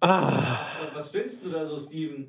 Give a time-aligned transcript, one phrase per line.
[0.00, 2.26] Was stellst du da so, Steven?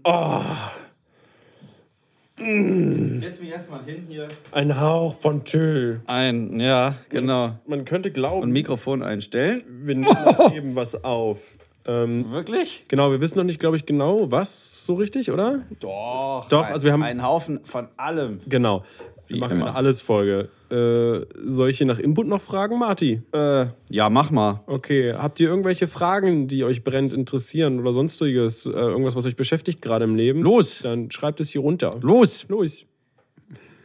[3.16, 4.28] Setz mich erstmal hin hier.
[4.52, 6.02] Ein Hauch von Tüll.
[6.08, 7.56] Ein, ja, genau.
[7.68, 9.64] Man könnte Und glauben, Mikrofon einstellen.
[9.84, 11.58] wir nehmen eben was auf.
[11.86, 12.86] Ähm, Wirklich?
[12.88, 15.62] genau, wir wissen noch nicht, glaube ich, genau, was so richtig, oder?
[15.82, 16.46] Doch.
[16.50, 18.40] Doch, ein, also wir haben- einen Haufen von allem.
[18.48, 18.84] Genau.
[19.28, 19.68] Wir Wie machen immer.
[19.68, 20.50] eine Alles-Folge.
[20.74, 23.22] Äh, soll ich hier nach Input noch fragen, Marti?
[23.32, 24.64] Äh, ja, mach mal.
[24.66, 28.66] Okay, habt ihr irgendwelche Fragen, die euch brennend interessieren oder sonstiges?
[28.66, 30.42] Äh, irgendwas, was euch beschäftigt gerade im Leben?
[30.42, 30.80] Los.
[30.80, 31.96] Dann schreibt es hier runter.
[32.02, 32.48] Los.
[32.48, 32.88] Los.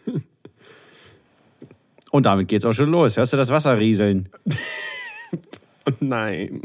[2.10, 3.18] Und damit geht's auch schon los.
[3.18, 4.30] Hörst du das Wasser rieseln?
[5.84, 6.62] Oh nein.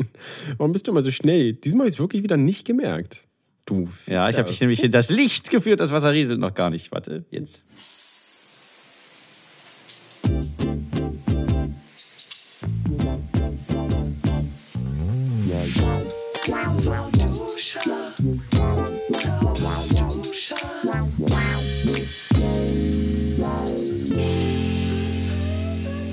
[0.56, 1.52] Warum bist du immer so schnell?
[1.52, 3.28] Diesmal habe ich es wirklich wieder nicht gemerkt.
[3.66, 3.90] Du.
[4.08, 5.82] Ja, ich habe dich nämlich in das Licht geführt.
[5.82, 6.94] Das Wasser rieselt noch gar nicht.
[6.94, 7.66] Warte, jetzt.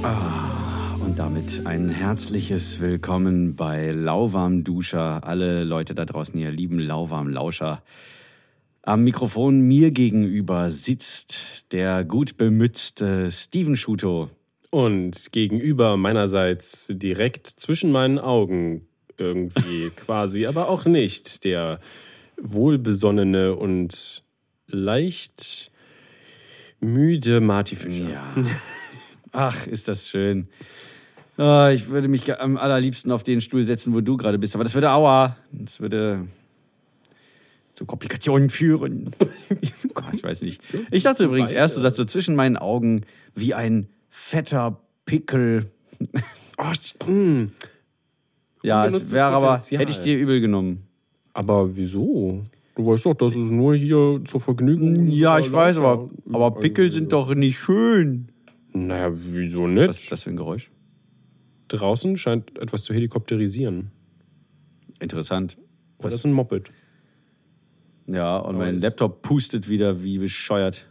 [0.02, 5.22] Ah, Und damit ein herzliches Willkommen bei Lauwarm Duscher.
[5.24, 7.84] Alle Leute da draußen hier lieben Lauwarm Lauscher.
[8.82, 14.30] Am Mikrofon mir gegenüber sitzt der gut bemützte Steven Schuto.
[14.70, 18.88] Und gegenüber meinerseits direkt zwischen meinen Augen
[19.20, 21.78] irgendwie quasi, aber auch nicht der
[22.40, 24.22] wohlbesonnene und
[24.66, 25.70] leicht
[26.80, 28.10] müde Marty Fischer.
[28.10, 28.34] Ja.
[29.32, 30.48] Ach, ist das schön.
[31.36, 34.64] Ah, ich würde mich am allerliebsten auf den Stuhl setzen, wo du gerade bist, aber
[34.64, 35.36] das würde aua.
[35.52, 36.26] Das würde
[37.74, 39.10] zu Komplikationen führen.
[39.60, 40.60] ich weiß nicht.
[40.90, 45.70] Ich dachte übrigens erst, du sagst so zwischen meinen Augen wie ein fetter Pickel.
[46.58, 47.52] Oh, st- mm.
[48.62, 50.86] Ja, es wäre aber, hätte ich dir übel genommen.
[51.32, 52.42] Aber wieso?
[52.74, 55.10] Du weißt doch, das ist nur hier zur Vergnügen.
[55.10, 58.28] Ja, ich unserer weiß, aber, aber Pickel sind doch nicht schön.
[58.72, 59.88] Naja, wieso nicht?
[59.88, 60.70] Was ist das für ein Geräusch?
[61.68, 63.90] Draußen scheint etwas zu helikopterisieren.
[65.00, 65.56] Interessant.
[65.98, 66.70] Oh, das ist ein Moped.
[68.12, 70.86] Ja, und mein es- Laptop pustet wieder wie bescheuert.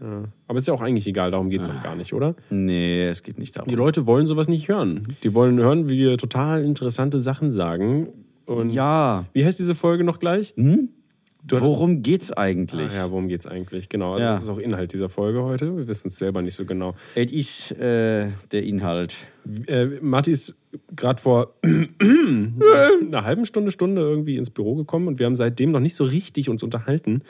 [0.47, 1.73] Aber ist ja auch eigentlich egal, darum geht's Ah.
[1.73, 2.35] doch gar nicht, oder?
[2.49, 3.69] Nee, es geht nicht darum.
[3.69, 5.03] Die Leute wollen sowas nicht hören.
[5.23, 8.07] Die wollen hören, wie wir total interessante Sachen sagen.
[8.45, 9.25] Und Ja.
[9.33, 10.53] Wie heißt diese Folge noch gleich?
[10.57, 12.91] Hattest- Worum geht's eigentlich?
[12.91, 13.89] Ah, ja, worum geht's eigentlich?
[13.89, 14.29] Genau, also Ja.
[14.31, 15.75] das ist auch Inhalt dieser Folge heute.
[15.77, 16.95] Wir wissen es selber nicht so genau.
[17.15, 19.15] Es ist äh, der Inhalt.
[19.67, 20.55] Äh, Marty ist
[20.95, 25.79] gerade vor einer halben Stunde, Stunde irgendwie ins Büro gekommen und wir haben seitdem noch
[25.79, 27.21] nicht so richtig uns unterhalten,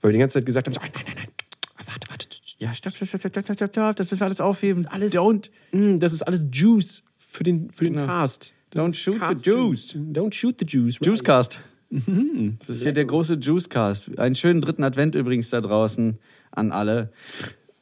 [0.00, 1.28] weil wir die ganze Zeit gesagt haben, so, nein, nein, nein,
[1.76, 2.26] warte, warte,
[2.58, 4.76] Ja, stopp, stopp, stopp, stopp, stopp, stopp, das müssen wir alles aufheben.
[4.82, 8.54] Das ist alles, Don't, Mm, das ist alles Juice für den, für den Cast.
[8.70, 9.94] Das Don't shoot the Cast juice.
[9.94, 11.00] Don't shoot the juice.
[11.00, 11.06] right?
[11.06, 11.60] Juicecast.
[11.90, 14.18] Das ist hier der große Juicecast.
[14.18, 16.18] Einen schönen dritten Advent übrigens da draußen
[16.50, 17.10] an alle.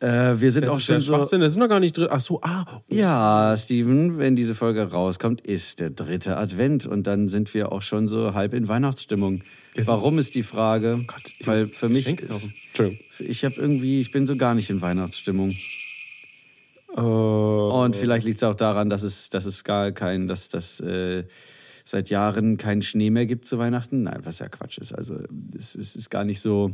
[0.00, 1.14] Äh, wir sind Das auch ist schon so.
[1.14, 2.08] Schwachsinn, das ist noch gar nicht drin.
[2.10, 2.82] Ach so, ah.
[2.88, 7.80] Ja, Steven, wenn diese Folge rauskommt, ist der dritte Advent und dann sind wir auch
[7.82, 9.42] schon so halb in Weihnachtsstimmung.
[9.74, 11.04] Das Warum ist die Frage?
[11.38, 12.06] ich Weil muss für mich.
[12.06, 12.98] Entschuldigung.
[13.20, 15.54] ich habe irgendwie, ich bin so gar nicht in Weihnachtsstimmung.
[16.94, 20.80] Äh, Und vielleicht liegt es auch daran, dass es, dass es gar kein, dass das
[20.80, 21.24] äh,
[21.84, 24.02] seit Jahren keinen Schnee mehr gibt zu Weihnachten.
[24.02, 24.92] Nein, was ja Quatsch ist.
[24.92, 25.16] Also
[25.54, 26.72] es, es ist gar nicht so.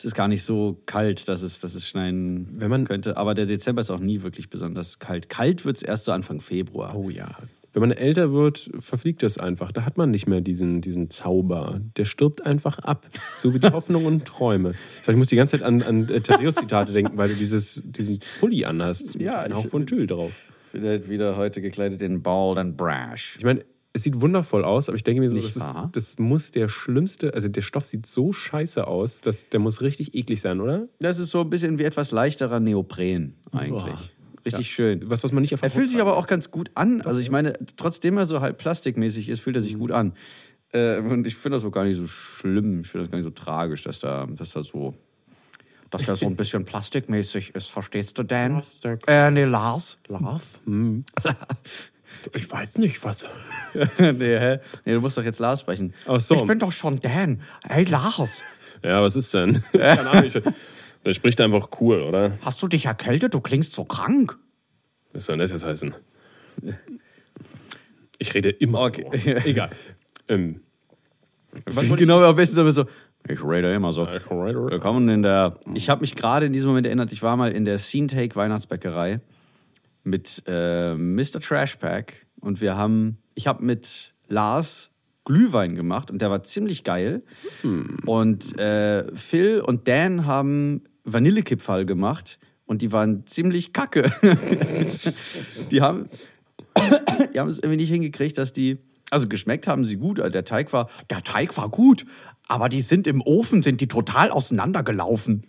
[0.00, 3.18] Es ist gar nicht so kalt, dass es, dass es schneien Wenn man- könnte.
[3.18, 5.28] Aber der Dezember ist auch nie wirklich besonders kalt.
[5.28, 6.96] Kalt wird es erst so Anfang Februar.
[6.96, 7.28] Oh ja.
[7.74, 9.72] Wenn man älter wird, verfliegt das einfach.
[9.72, 11.82] Da hat man nicht mehr diesen, diesen Zauber.
[11.98, 13.06] Der stirbt einfach ab.
[13.36, 14.72] So wie die Hoffnung und Träume.
[15.06, 18.64] Ich muss die ganze Zeit an, an äh, Thaddeus-Zitate denken, weil du dieses, diesen Pulli
[18.64, 19.16] anhast.
[19.20, 20.32] Ja, ich- Hauch von Tüll drauf.
[20.72, 23.34] Halt wieder heute gekleidet in Bald and Brash.
[23.38, 26.52] Ich meine, es sieht wundervoll aus, aber ich denke mir so, das, ist, das muss
[26.52, 30.60] der schlimmste, also der Stoff sieht so scheiße aus, dass der muss richtig eklig sein,
[30.60, 30.88] oder?
[31.00, 34.12] Das ist so ein bisschen wie etwas leichterer Neopren eigentlich.
[34.44, 35.10] Richtig schön.
[35.10, 37.02] Was, was man nicht Er fühlt sich aber auch ganz gut an.
[37.02, 40.14] Also ich meine, trotzdem er so halb plastikmäßig ist, fühlt er sich gut an.
[40.72, 42.80] Äh, und ich finde das auch gar nicht so schlimm.
[42.80, 44.94] Ich finde das gar nicht so tragisch, dass da, dass da so,
[45.90, 47.66] dass der so ein bisschen plastikmäßig ist.
[47.70, 48.52] Verstehst du, Dan?
[48.52, 49.02] Plastik.
[49.06, 49.98] Äh, nee, Lars.
[50.08, 50.60] Lars?
[50.64, 51.04] Hm.
[52.34, 53.26] Ich weiß nicht, was.
[53.74, 54.58] nee, hä?
[54.86, 55.94] nee, du musst doch jetzt Lars sprechen.
[56.06, 56.34] Ach so.
[56.34, 57.40] Ich bin doch schon Dan.
[57.66, 58.42] Hey, Lars.
[58.82, 59.62] Ja, was ist denn?
[59.72, 60.24] Keine Ahnung.
[60.24, 60.42] ich-
[61.04, 62.32] Der spricht einfach cool, oder?
[62.42, 63.32] Hast du dich erkältet?
[63.34, 64.36] Du klingst so krank.
[65.12, 65.94] Was soll denn das jetzt heißen?
[68.18, 68.80] Ich rede immer.
[68.82, 69.06] Okay.
[69.18, 69.30] so.
[69.48, 69.70] Egal.
[70.28, 70.60] Ähm,
[71.96, 72.84] genau, am besten aber so.
[73.28, 74.02] Ich rede immer so.
[74.04, 74.54] alright.
[74.56, 75.58] Willkommen in der.
[75.74, 78.36] Ich habe mich gerade in diesem Moment erinnert, ich war mal in der Scene Take
[78.36, 79.20] Weihnachtsbäckerei
[80.02, 81.40] mit äh, Mr.
[81.40, 83.18] Trashpack und wir haben.
[83.34, 84.90] Ich habe mit Lars
[85.24, 87.22] Glühwein gemacht und der war ziemlich geil.
[88.06, 94.10] Und äh, Phil und Dan haben Vanillekipferl gemacht und die waren ziemlich kacke.
[95.70, 96.08] die haben,
[97.34, 98.78] die haben es irgendwie nicht hingekriegt, dass die,
[99.10, 102.06] also geschmeckt haben sie gut, also der Teig war, der Teig war gut,
[102.48, 105.46] aber die sind im Ofen, sind die total auseinandergelaufen.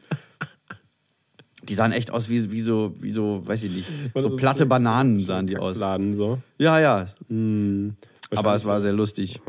[1.69, 5.19] Die sahen echt aus wie, wie so, wie so, weiß ich nicht, so platte Bananen
[5.19, 5.79] sahen die aus.
[5.79, 6.39] Laden so.
[6.57, 6.95] Ja, ja.
[6.97, 9.41] Aber Wahrscheinlich es war sehr lustig.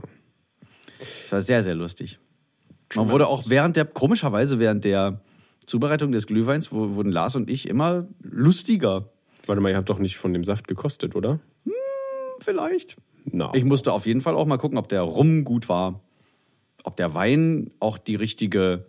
[1.24, 2.18] Es war sehr, sehr lustig.
[2.94, 5.20] Man wurde auch während der, komischerweise während der
[5.64, 9.08] Zubereitung des Glühweins, wurden Lars und ich immer lustiger.
[9.46, 11.40] Warte mal, ihr habt doch nicht von dem Saft gekostet, oder?
[12.40, 12.96] Vielleicht.
[13.24, 13.50] Na.
[13.54, 16.00] Ich musste auf jeden Fall auch mal gucken, ob der Rum gut war.
[16.84, 18.86] Ob der Wein auch die richtige.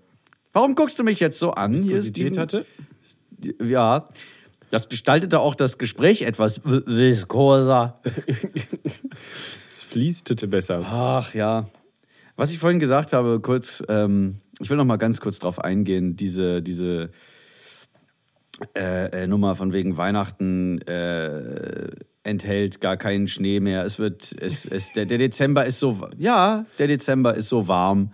[0.51, 1.71] Warum guckst du mich jetzt so an?
[1.71, 2.41] Hier, Viskosität Steven?
[2.41, 2.65] hatte?
[3.61, 4.07] Ja.
[4.69, 7.99] Das gestaltete auch das Gespräch etwas viskoser.
[9.69, 10.81] Es fließte besser.
[10.85, 11.67] Ach ja.
[12.35, 16.15] Was ich vorhin gesagt habe, kurz, ähm, ich will noch mal ganz kurz drauf eingehen,
[16.15, 17.11] diese, diese
[18.75, 21.89] äh, äh, Nummer von wegen Weihnachten äh,
[22.23, 23.83] enthält gar keinen Schnee mehr.
[23.83, 28.13] Es wird, es, es, der, der Dezember ist so, ja, der Dezember ist so warm.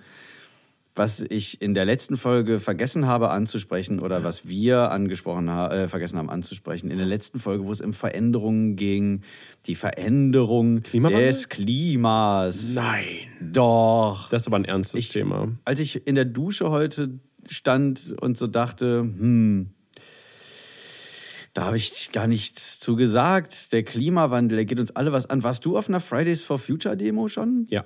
[0.95, 5.87] Was ich in der letzten Folge vergessen habe anzusprechen oder was wir angesprochen ha äh,
[5.87, 9.21] vergessen haben anzusprechen, in der letzten Folge, wo es um Veränderungen ging,
[9.67, 12.73] die Veränderung des Klimas.
[12.75, 13.05] Nein.
[13.39, 14.29] Doch.
[14.29, 15.49] Das ist aber ein ernstes Thema.
[15.63, 19.69] Als ich in der Dusche heute stand und so dachte, hm,
[21.53, 23.73] da habe ich gar nichts zu gesagt.
[23.73, 25.43] Der Klimawandel, der geht uns alle was an.
[25.43, 27.65] Warst du auf einer Fridays for Future Demo schon?
[27.69, 27.85] Ja.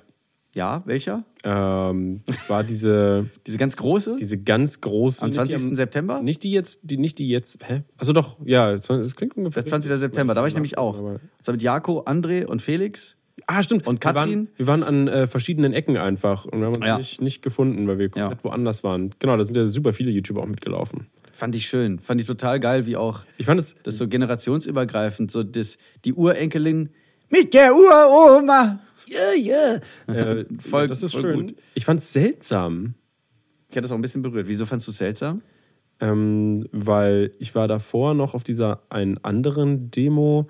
[0.54, 1.24] Ja, welcher?
[1.42, 4.16] Ähm, das war diese, Diese ganz große?
[4.18, 5.22] diese ganz große.
[5.22, 5.76] Am nicht die 20.
[5.76, 6.22] September?
[6.22, 7.82] Nicht die jetzt, die, nicht die jetzt, hä?
[7.98, 9.62] Also doch, ja, das klingt ungefähr.
[9.62, 9.96] Das 20.
[9.98, 10.96] September, da war ich nämlich auch.
[11.38, 13.16] Das war mit Jako, André und Felix.
[13.46, 13.86] Ah, stimmt.
[13.86, 14.30] Und Wir Katrin?
[14.30, 16.96] waren, wir waren an äh, verschiedenen Ecken einfach und wir haben uns Ja.
[16.96, 18.44] nicht, nicht gefunden, weil wir komplett Ja.
[18.44, 19.10] woanders waren.
[19.18, 21.08] Genau, da sind ja super viele YouTuber auch mitgelaufen.
[21.32, 21.98] Fand ich schön.
[21.98, 26.14] Fand ich total geil, wie auch Ich fand es, das so generationsübergreifend, so das, die
[26.14, 26.90] Urenkelin
[27.28, 28.78] mit der Uroma.
[29.46, 30.14] Ja, ja.
[30.14, 31.46] äh, Voll- das ist voll schön.
[31.48, 31.54] gut.
[31.74, 32.94] Ich fand es seltsam.
[33.68, 34.48] Ich hatte das auch ein bisschen berührt.
[34.48, 35.42] Wieso fandst du es seltsam?
[36.00, 40.48] ähm, weil ich war davor noch auf dieser einen anderen Demo.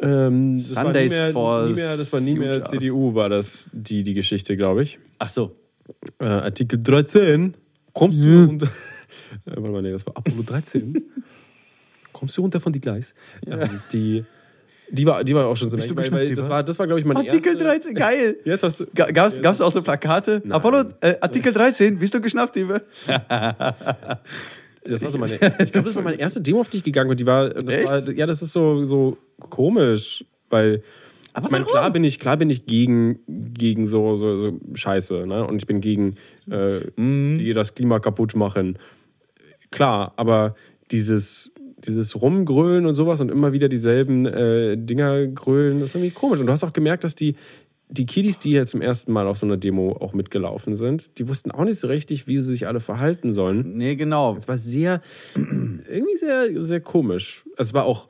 [0.00, 2.78] Ähm, das Sundays war nie mehr, for mehr, das war nie mehr Future.
[2.78, 4.98] CDU, war das die, die Geschichte, glaube ich.
[5.18, 5.56] Ach so.
[6.18, 7.54] Äh, Artikel 13.
[7.92, 8.68] Kommst du runter?
[9.46, 11.02] Äh, warte mal, nee, das war Apollo 13.
[12.12, 13.14] Kommst du runter von die Gleis?
[13.46, 14.24] Ähm, die,
[14.90, 17.00] die, war, die war auch schon so du weil, weil das war, das war, glaube
[17.00, 18.36] ich, mein Artikel erste, 13, geil.
[18.44, 18.86] Jetzt hast du.
[18.94, 20.42] Ga- Gab's, gab's auch so Plakate?
[20.48, 22.80] Apollo, äh, Artikel 13, bist du geschnappt, Liebe?
[24.88, 25.34] Das war so meine.
[25.58, 27.18] Ich glaube, das war meine erste Demo, auf die ich gegangen bin.
[27.18, 30.82] Die war, war ja, das ist so, so komisch, weil.
[31.32, 35.26] Aber ich meine, klar bin ich, klar bin ich gegen, gegen so, so, so Scheiße,
[35.26, 35.46] ne?
[35.46, 36.16] Und ich bin gegen,
[36.50, 37.38] äh, Mhm.
[37.38, 38.78] die das Klima kaputt machen.
[39.70, 40.54] Klar, aber
[40.92, 46.14] dieses, dieses Rumgrölen und sowas und immer wieder dieselben äh, Dinger grölen, das ist irgendwie
[46.14, 46.40] komisch.
[46.40, 47.36] Und du hast auch gemerkt, dass die,
[47.88, 51.28] die Kiddies, die hier zum ersten Mal auf so einer Demo auch mitgelaufen sind, die
[51.28, 53.76] wussten auch nicht so richtig, wie sie sich alle verhalten sollen.
[53.76, 54.34] Nee, genau.
[54.36, 55.00] Es war sehr,
[55.34, 57.44] irgendwie sehr, sehr komisch.
[57.56, 58.08] Es war auch,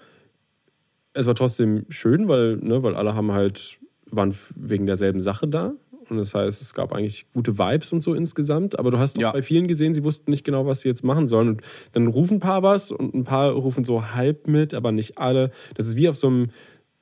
[1.13, 3.79] es war trotzdem schön, weil, ne, weil alle haben halt,
[4.09, 5.75] waren wegen derselben Sache da.
[6.09, 8.79] Und das heißt, es gab eigentlich gute Vibes und so insgesamt.
[8.79, 9.33] Aber du hast auch Ja.
[9.33, 11.49] bei vielen gesehen, sie wussten nicht genau, was sie jetzt machen sollen.
[11.49, 15.19] Und dann rufen ein paar was und ein paar rufen so halb mit, aber nicht
[15.19, 15.51] alle.
[15.75, 16.51] Das ist wie auf so einem,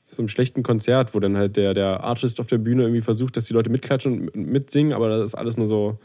[0.04, 3.37] so einem schlechten Konzert, wo dann halt der, der Artist auf der Bühne irgendwie versucht,
[3.37, 5.99] dass die Leute mitklatschen und mitsingen, aber das ist alles nur so,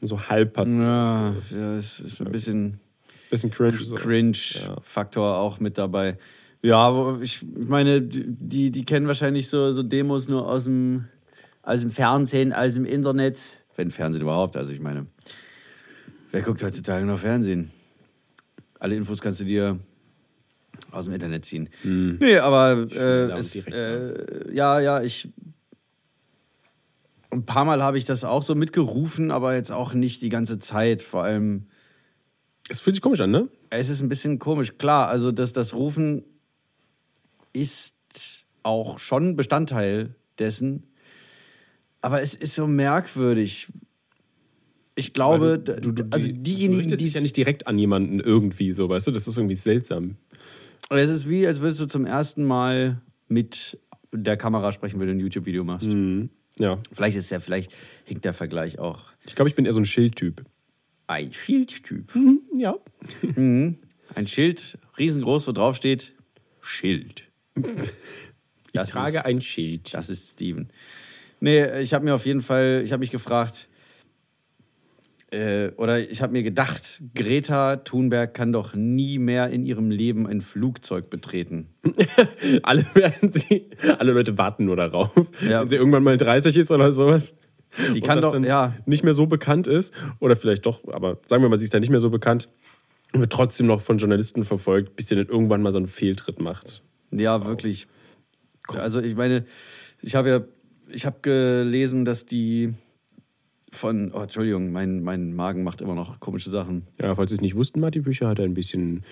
[0.00, 0.80] so halb passiert.
[0.80, 2.80] Ja, So, das ist ja, es ist ein bisschen
[3.30, 3.78] Bisschen cringe.
[3.78, 3.96] So.
[3.96, 6.16] Cringe-Faktor auch mit dabei.
[6.62, 11.04] Ja, ich meine, die, die kennen wahrscheinlich so, so Demos nur aus dem,
[11.68, 13.38] aus dem Fernsehen, aus dem Internet.
[13.76, 15.06] Wenn Fernsehen überhaupt, also ich meine,
[16.30, 17.70] wer guckt heutzutage noch Fernsehen?
[18.78, 19.78] Alle Infos kannst du dir
[20.90, 21.68] aus dem Internet ziehen.
[21.84, 25.28] Nee, aber äh, es, äh, ja, ja, ich.
[27.30, 30.58] Ein paar Mal habe ich das auch so mitgerufen, aber jetzt auch nicht die ganze
[30.58, 31.02] Zeit.
[31.02, 31.66] Vor allem,
[32.70, 33.48] Es fühlt sich komisch an, ne?
[33.68, 34.78] es ist ein bisschen komisch.
[34.78, 36.24] Klar, also das, das Rufen
[37.52, 37.96] ist
[38.62, 40.87] auch schon Bestandteil dessen.
[42.00, 43.68] Aber es ist so merkwürdig.
[44.94, 48.72] Ich glaube, du, du, du, also diejenigen, die dich ja nicht direkt an jemanden irgendwie
[48.72, 49.10] so, weißt du?
[49.12, 50.16] Das ist irgendwie seltsam.
[50.90, 53.78] Es ist wie, als würdest du zum ersten Mal mit
[54.12, 55.88] der Kamera sprechen, wenn du ein YouTube-Video machst.
[56.58, 56.78] Ja.
[56.92, 57.72] Vielleicht ist ja, vielleicht
[58.06, 59.04] hinkt der Vergleich auch.
[59.26, 60.44] Ich glaube, ich bin eher so ein Schildtyp.
[61.06, 62.12] Ein Schildtyp.
[62.56, 62.74] Ja.
[64.14, 66.14] Ein Schild, riesengroß, wo drauf steht
[66.62, 67.24] Schild.
[67.54, 67.62] Ich
[68.72, 69.92] Das trage ist- ein Schild.
[69.94, 70.70] Das ist Steven.
[71.40, 73.68] Nee, ich habe mir auf jeden Fall, ich habe mich gefragt,
[75.30, 80.26] äh, oder ich habe mir gedacht, Greta Thunberg kann doch nie mehr in ihrem Leben
[80.26, 81.68] ein Flugzeug betreten.
[82.62, 83.66] Alle werden sie,
[83.98, 85.10] alle Leute warten nur darauf,
[85.46, 85.60] Ja.
[85.60, 87.36] wenn sie irgendwann mal 30 ist oder sowas.
[87.94, 91.50] Die kann doch, ja, nicht mehr so bekannt ist, oder vielleicht doch, aber sagen wir
[91.50, 92.48] mal, sie ist dann nicht mehr so bekannt,
[93.12, 96.40] und wird trotzdem noch von Journalisten verfolgt, bis sie dann irgendwann mal so einen Fehltritt
[96.40, 96.82] macht.
[97.10, 97.86] ja, wirklich.
[98.68, 99.44] Also ich meine,
[100.02, 100.40] ich habe ja,
[100.90, 102.74] ich habe gelesen, dass die
[103.70, 106.86] von, oh, Entschuldigung, mein, mein Magen macht immer noch komische Sachen.
[107.00, 109.04] Ja, falls Sie es nicht wussten, Martin Fischer hatte ein bisschen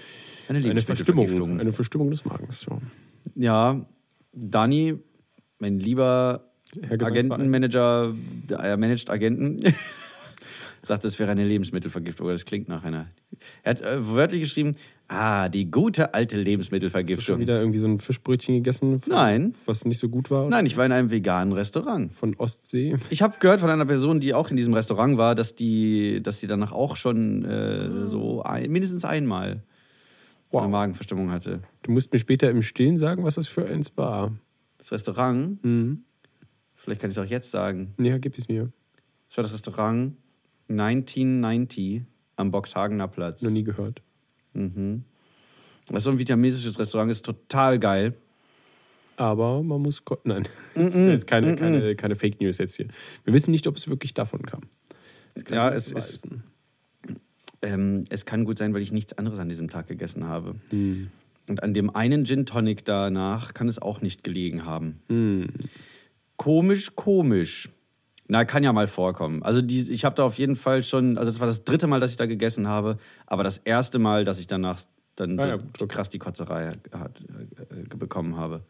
[0.48, 2.66] Eine eine Verstimmung, eine Verstimmung des Magens.
[2.68, 2.80] Ja.
[3.34, 3.86] Ja,
[4.32, 4.98] Dani,
[5.58, 6.42] mein lieber.
[6.90, 8.12] Agentenmanager,
[8.50, 9.60] er managt Agenten,
[10.86, 12.28] sagt, es wäre eine Lebensmittelvergiftung.
[12.28, 13.08] Das klingt nach einer.
[13.62, 14.74] Er hat äh, wörtlich geschrieben,
[15.08, 17.38] ah, die gute alte Hast du schon Lebensmittelvergiftung.
[17.40, 19.54] wieder irgendwie so ein Fischbrötchen gegessen, von- Nein.
[19.66, 20.48] was nicht so gut war?
[20.48, 22.12] Nein, ich war in einem veganen Restaurant.
[22.12, 22.96] Von Ostsee.
[23.10, 26.40] Ich habe gehört von einer Person, die auch in diesem Restaurant war, dass die, dass
[26.40, 29.62] die danach auch schon äh, so ein, mindestens einmal
[30.50, 30.70] so eine Wow.
[30.72, 31.60] Magenverstimmung hatte.
[31.82, 34.32] Du musst mir später im Stillen sagen, was das für eins war.
[34.78, 36.04] Das Restaurant, Mhm.
[36.74, 37.94] vielleicht kann ich es auch jetzt sagen.
[38.00, 38.70] Ja, gib es mir.
[39.28, 40.14] Das war das Restaurant
[40.68, 42.02] 1990
[42.36, 43.42] am Boxhagener Platz.
[43.42, 44.02] Noch nie gehört.
[45.88, 48.14] Das ist so ein vietnamesisches Restaurant, ist total geil.
[49.16, 50.02] Aber man muss.
[50.24, 52.88] Nein, das ist jetzt keine, keine, keine Fake News jetzt hier.
[53.24, 54.62] Wir wissen nicht, ob es wirklich davon kam.
[55.48, 56.28] Ja, es ist-.
[57.62, 60.56] Ähm, es kann gut sein, weil ich nichts anderes an diesem Tag gegessen habe.
[61.48, 65.00] Und an dem einen Gin Tonic danach kann es auch nicht gelegen haben.
[66.36, 67.70] Komisch, komisch.
[68.28, 69.42] Na, kann ja mal vorkommen.
[69.42, 72.00] Also die, ich habe da auf jeden Fall schon, also das war das dritte Mal,
[72.00, 74.80] dass ich da gegessen habe, aber das erste Mal, dass ich danach
[75.14, 77.20] dann Ah so ja, krass die Kotzerei hat,
[77.70, 78.62] äh, bekommen habe.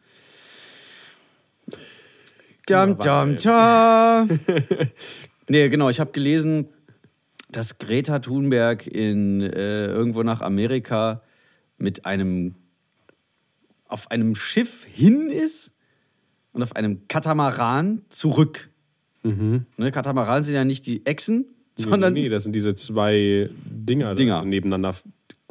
[2.67, 4.41] Dam, dam, dam.
[5.49, 6.69] nee, genau, ich habe gelesen,
[7.49, 11.23] dass Greta Thunberg in äh, irgendwo nach Amerika
[11.79, 12.55] mit einem
[13.89, 15.73] auf einem Schiff hin ist
[16.53, 18.71] und auf einem Katamaran zurück.
[19.77, 24.15] Ne, Katamaran sind ja nicht die Echsen, sondern nee, nee, das sind diese zwei Dinger,
[24.15, 24.95] die so nebeneinander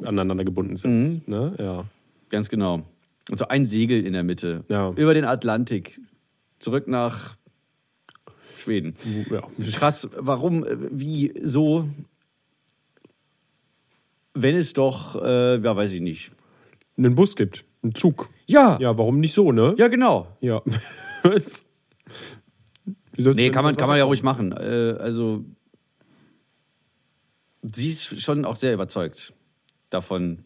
[0.02, 1.26] aneinander gebunden sind.
[1.28, 1.54] Ne?
[1.58, 1.84] Ja.
[2.30, 2.82] ganz genau.
[3.30, 4.92] Und so ein Segel in der Mitte Ja.
[4.96, 6.00] über den Atlantik
[6.58, 7.36] zurück nach
[8.56, 8.94] Schweden.
[9.30, 9.42] ja.
[9.72, 11.88] Krass, warum, äh, wie, so?
[14.34, 16.30] Wenn es doch, äh, ja, weiß ich nicht.
[16.98, 18.28] Einen Bus gibt, einen Zug.
[18.46, 19.74] Ja, ja, Ja, warum nicht so, ne?
[19.76, 20.26] genau.
[20.40, 20.62] Ja.
[23.16, 23.18] Was?
[23.18, 24.52] Wie sollst du Nee, kann man, kann man ja ruhig machen.
[24.52, 25.44] Äh, also,
[27.62, 29.32] sie ist schon auch sehr überzeugt
[29.90, 30.44] davon.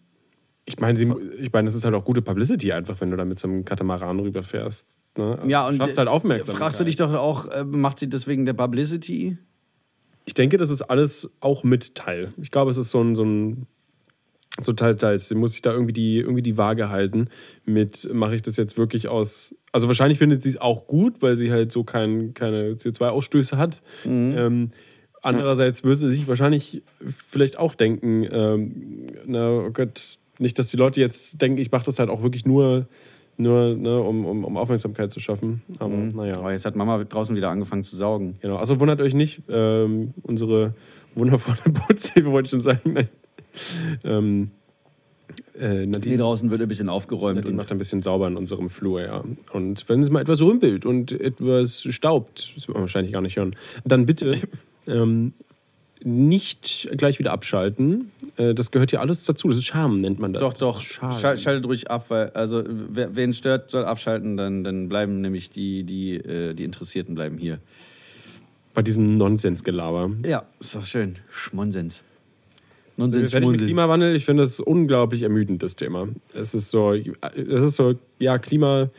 [0.67, 3.25] Ich meine, sie, ich meine, das ist halt auch gute Publicity einfach, wenn du da
[3.25, 4.99] mit so einem Katamaran rüberfährst.
[5.17, 5.37] Ne?
[5.37, 6.59] Also Ja, und schaffst halt Aufmerksamkeit.
[6.59, 9.39] Fragst du dich doch auch, äh, macht sie das wegen der Publicity?
[10.27, 12.33] Ich denke, das ist alles auch mit Teil.
[12.41, 13.67] Ich glaube, es ist so ein, so ein
[14.61, 15.29] so Teil, Teils.
[15.29, 17.29] Sie muss sich da irgendwie die, irgendwie die Waage halten
[17.65, 19.55] mit, mache ich das jetzt wirklich aus.
[19.73, 23.83] Also wahrscheinlich findet sie es auch gut, weil sie halt so kein, keine CO2-Ausstöße hat.
[24.05, 24.71] Ähm,
[25.23, 30.77] andererseits würde sie sich wahrscheinlich vielleicht auch denken, ähm, na oh Gott, nicht, dass die
[30.77, 32.89] Leute jetzt denken, ich mache das halt auch wirklich nur,
[33.37, 35.62] nur ne, um, um, um Aufmerksamkeit zu schaffen.
[35.79, 36.37] Aber naja.
[36.37, 38.39] Aber jetzt hat Mama draußen wieder angefangen zu saugen.
[38.41, 40.75] Genau, also wundert euch nicht, ähm, unsere
[41.15, 43.09] wundervolle Bootshilfe wollte ich schon sagen.
[44.05, 44.53] Ähm,
[45.59, 47.37] äh, Hier Nadine, draußen wird ein bisschen aufgeräumt.
[47.37, 49.23] Nadine Und macht ein bisschen sauber in unserem Flur, ja.
[49.53, 53.37] Und wenn es mal etwas rümpelt und etwas staubt, das wird man wahrscheinlich gar nicht
[53.37, 54.37] hören, dann bitte
[54.87, 55.33] ähm,
[56.03, 58.11] nicht gleich wieder abschalten.
[58.37, 59.49] Äh, das gehört ja alles dazu.
[59.49, 60.43] Das ist Charme, nennt man das.
[60.43, 64.65] doch, das doch, schal schaltet ruhig ab, weil, also, wer, wen stört, soll abschalten, dann,
[64.65, 67.59] dann bleiben nämlich die, die, äh, die Interessierten bleiben hier.
[68.73, 70.11] Bei diesem Nonsensgelaber.
[70.25, 71.17] Ja, ist doch schön.
[71.29, 72.05] Schmonsens.
[73.00, 73.66] Nonsens, mit Schmonsens.
[73.66, 74.14] Klimawandel?
[74.14, 76.09] Ich finde das unglaublich ermüdend, das Thema.
[76.35, 78.90] Es ist so, es ist so, ja, Klima,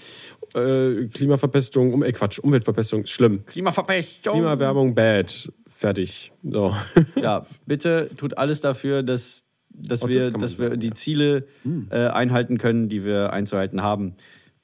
[0.56, 3.46] äh, Klimaverpestung, um, äh, Quatsch, Umweltverpestung, schlimm.
[3.46, 4.34] Klimaverpestung.
[4.34, 5.52] Klimawerbung, bad.
[5.68, 6.32] Fertig.
[6.44, 6.76] So.
[7.22, 10.94] Ja, bitte tut alles dafür, dass, dass Oh, das wir, sagen, die ja.
[10.96, 11.48] Ziele
[11.92, 14.16] äh, einhalten können, die wir einzuhalten haben.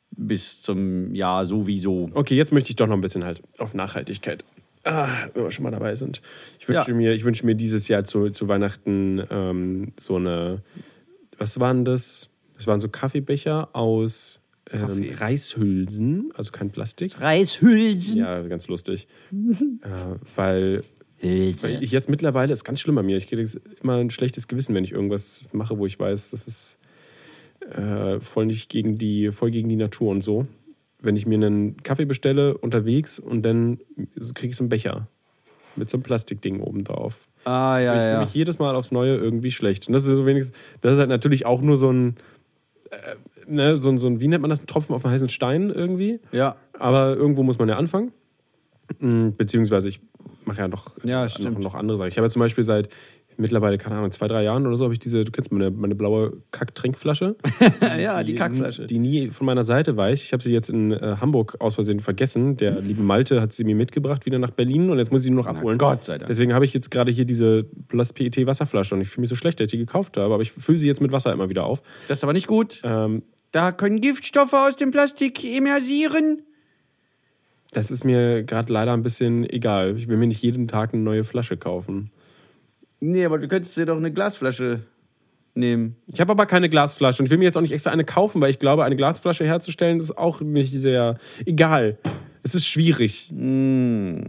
[0.09, 2.09] Bis zum Jahr sowieso.
[2.13, 4.43] Okay, jetzt möchte ich doch noch ein bisschen halt auf Nachhaltigkeit.
[4.83, 6.21] Ah, wenn wir schon mal dabei sind.
[6.59, 6.95] Ich wünsche Ja.
[6.97, 10.61] mir, ich wünsche mir dieses Jahr zu, zu Weihnachten ähm, so eine,
[11.37, 12.29] was waren das?
[12.55, 14.41] Das waren so Kaffeebecher aus
[14.71, 15.11] ähm.
[15.17, 17.19] Reishülsen, also kein Plastik.
[17.21, 18.17] Reishülsen.
[18.17, 19.07] Ja, ganz lustig.
[19.31, 20.83] äh, weil
[21.21, 23.17] Weil ich jetzt mittlerweile ist ganz schlimm bei mir.
[23.17, 23.43] Ich kriege
[23.81, 26.79] immer ein schlechtes Gewissen, wenn ich irgendwas mache, wo ich weiß, das ist
[27.71, 30.47] äh, voll nicht gegen die, voll gegen die Natur und so.
[30.99, 33.79] Wenn ich mir einen Kaffee bestelle unterwegs und dann
[34.33, 35.07] kriege ich so einen Becher
[35.75, 37.27] mit so einem Plastikding oben drauf.
[37.45, 38.19] Ah, ja, ich fühle ja.
[38.21, 39.87] mich jedes Mal aufs Neue irgendwie schlecht.
[39.87, 42.15] Und das ist so wenigstens, das ist halt natürlich auch nur so ein,
[42.89, 42.97] äh,
[43.47, 45.69] ne, so ein, so ein, wie nennt man das, ein Tropfen auf einen heißen Stein
[45.69, 46.19] irgendwie.
[46.31, 46.55] Ja.
[46.73, 48.11] Aber irgendwo muss man ja anfangen.
[48.99, 50.01] Mm, Beziehungsweise ich
[50.45, 52.07] mache ja noch, Ja, noch, noch andere Sachen.
[52.07, 52.89] Ich habe ja zum Beispiel seit
[53.37, 55.95] mittlerweile, keine Ahnung, zwei, drei Jahren oder so, habe ich diese, du kennst meine, meine
[55.95, 57.35] blaue Kack-Trinkflasche.
[57.99, 58.87] ja, die Kackflasche.
[58.87, 60.23] Die nie von meiner Seite weicht.
[60.23, 62.57] Ich habe sie jetzt in äh, Hamburg aus Versehen vergessen.
[62.57, 65.31] Der liebe Malte hat sie mir mitgebracht wieder nach Berlin und jetzt muss ich sie
[65.31, 65.77] nur noch abholen.
[65.77, 66.27] Gott sei Dank.
[66.27, 69.35] Deswegen habe ich jetzt gerade hier diese Plus PET Wasserflasche und ich fühle mich so
[69.35, 71.65] schlecht, dass ich die gekauft habe, aber ich fülle sie jetzt mit Wasser immer wieder
[71.65, 71.81] auf.
[72.07, 72.81] Das ist aber nicht gut.
[72.83, 76.43] Ähm, Da können Giftstoffe aus dem Plastik immersieren.
[77.71, 79.95] das ist mir gerade leider ein bisschen egal.
[79.97, 82.11] Ich will mir nicht jeden Tag eine neue Flasche kaufen.
[82.99, 84.81] Nee, aber du könntest dir doch eine Glasflasche
[85.53, 85.95] nehmen.
[86.07, 88.41] Ich habe aber keine Glasflasche und ich will mir jetzt auch nicht extra eine kaufen,
[88.41, 91.97] weil ich glaube, eine Glasflasche herzustellen ist auch nicht sehr egal.
[92.43, 93.29] Es ist schwierig.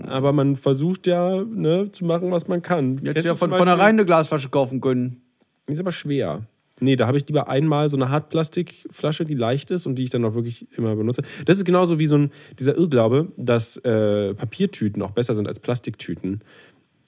[0.08, 2.98] Aber man versucht ja ne, zu machen, was man kann.
[3.02, 5.22] Jetzt ja von vornherein eine Glasflasche kaufen können.
[5.68, 6.46] Ist aber schwer.
[6.80, 10.10] Nee, da habe ich lieber einmal so eine Hartplastikflasche, die leicht ist und die ich
[10.10, 11.22] dann auch wirklich immer benutze.
[11.44, 15.60] Das ist genauso wie so ein, dieser Irrglaube, dass äh, Papiertüten auch besser sind als
[15.60, 16.40] Plastiktüten.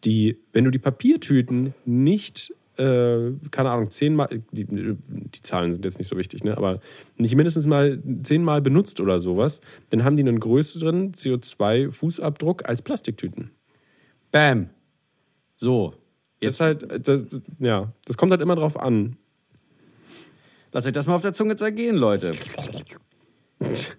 [0.04, 5.98] Die, wenn du die Papiertüten nicht, äh, keine Ahnung, zehnmal, die, die Zahlen sind jetzt
[5.98, 6.80] nicht so wichtig, ne, aber
[7.16, 13.50] nicht mindestens mal zehnmal benutzt oder sowas, dann haben die einen größeren CO2-Fußabdruck als Plastiktüten.
[14.30, 14.70] Bam.
[15.56, 15.94] So.
[16.42, 17.24] Jetzt halt, das,
[17.58, 19.16] ja, das kommt halt immer drauf an.
[20.72, 22.30] Lasst euch das mal auf der Zunge zergehen, Leute.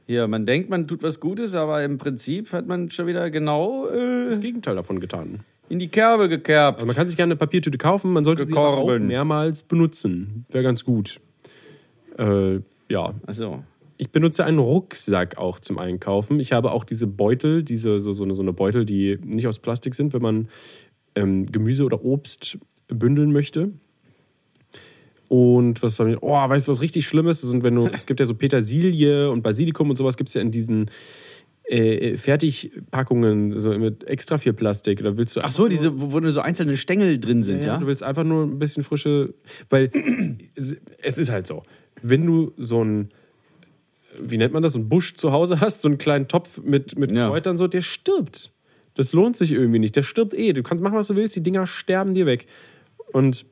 [0.08, 3.88] Hier, man denkt, man tut was Gutes, aber im Prinzip hat man schon wieder genau
[3.88, 5.41] äh, Das Gegenteil davon getan.
[5.72, 6.80] In die Kerbe gekerbt.
[6.80, 9.08] Also man kann sich gerne eine Papiertüte kaufen, man sollte sie aber auch Gekorben.
[9.08, 10.46] mehrmals benutzen.
[10.51, 11.22] Wäre ganz gut.
[12.18, 12.60] Äh,
[12.90, 13.13] ja.
[13.25, 13.63] Achso.
[13.98, 16.40] Ich benutze einen Rucksack auch zum Einkaufen.
[16.40, 19.60] Ich habe auch diese Beutel, diese, so, so, eine, so eine Beutel, die nicht aus
[19.60, 20.48] Plastik sind, wenn man
[21.16, 22.57] ähm, Gemüse oder Obst
[22.88, 23.72] bündeln möchte.
[25.29, 27.40] Und was habe ich, oh, weißt du, was richtig Schlimmes?
[27.40, 30.34] Das sind, wenn du, es gibt ja so Petersilie und Basilikum und sowas gibt es
[30.34, 30.92] ja in diesen
[31.72, 35.01] äh, Fertigpackungen, so mit extra viel Plastik.
[35.03, 37.77] Da willst du Ach so, diese, wo nur so einzelne Stängel drin sind, ja?
[37.77, 39.34] Du willst einfach nur ein bisschen frische,
[39.70, 39.90] weil
[40.55, 41.64] es- es ist halt so,
[42.01, 43.10] wenn du so ein,
[44.22, 46.98] wie nennt man das, so einen Busch zu Hause hast, so einen kleinen Topf mit,
[47.00, 47.27] mit Ja.
[47.29, 48.51] Kräutern, so, der stirbt.
[48.96, 49.96] Das lohnt sich irgendwie nicht.
[49.96, 50.51] Der stirbt eh.
[50.51, 52.46] Du kannst machen, was du willst, die Dinger sterben dir weg.
[53.14, 53.46] Und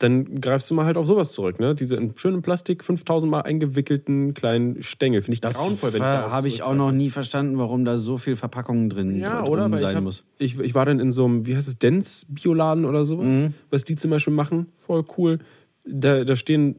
[0.00, 1.74] dann greifst du mal halt auf sowas zurück, ne?
[1.74, 5.22] Diese in schönem Plastik 5000 Mal eingewickelten kleinen Stängel.
[5.22, 7.96] Finde ich Das grauenvoll, wenn ich da habe ich auch noch nie verstanden, warum da
[7.96, 9.70] so viel Verpackungen drin Ja, drin oder?
[9.70, 10.24] Weil sein ich, hab, muss.
[10.38, 13.54] Ich, ich war dann in so einem, wie heißt es, Dance-Bioladen oder sowas, Mhm.
[13.70, 14.66] was die zum Beispiel machen.
[14.74, 15.38] Voll cool.
[15.86, 16.76] Da, da stehen,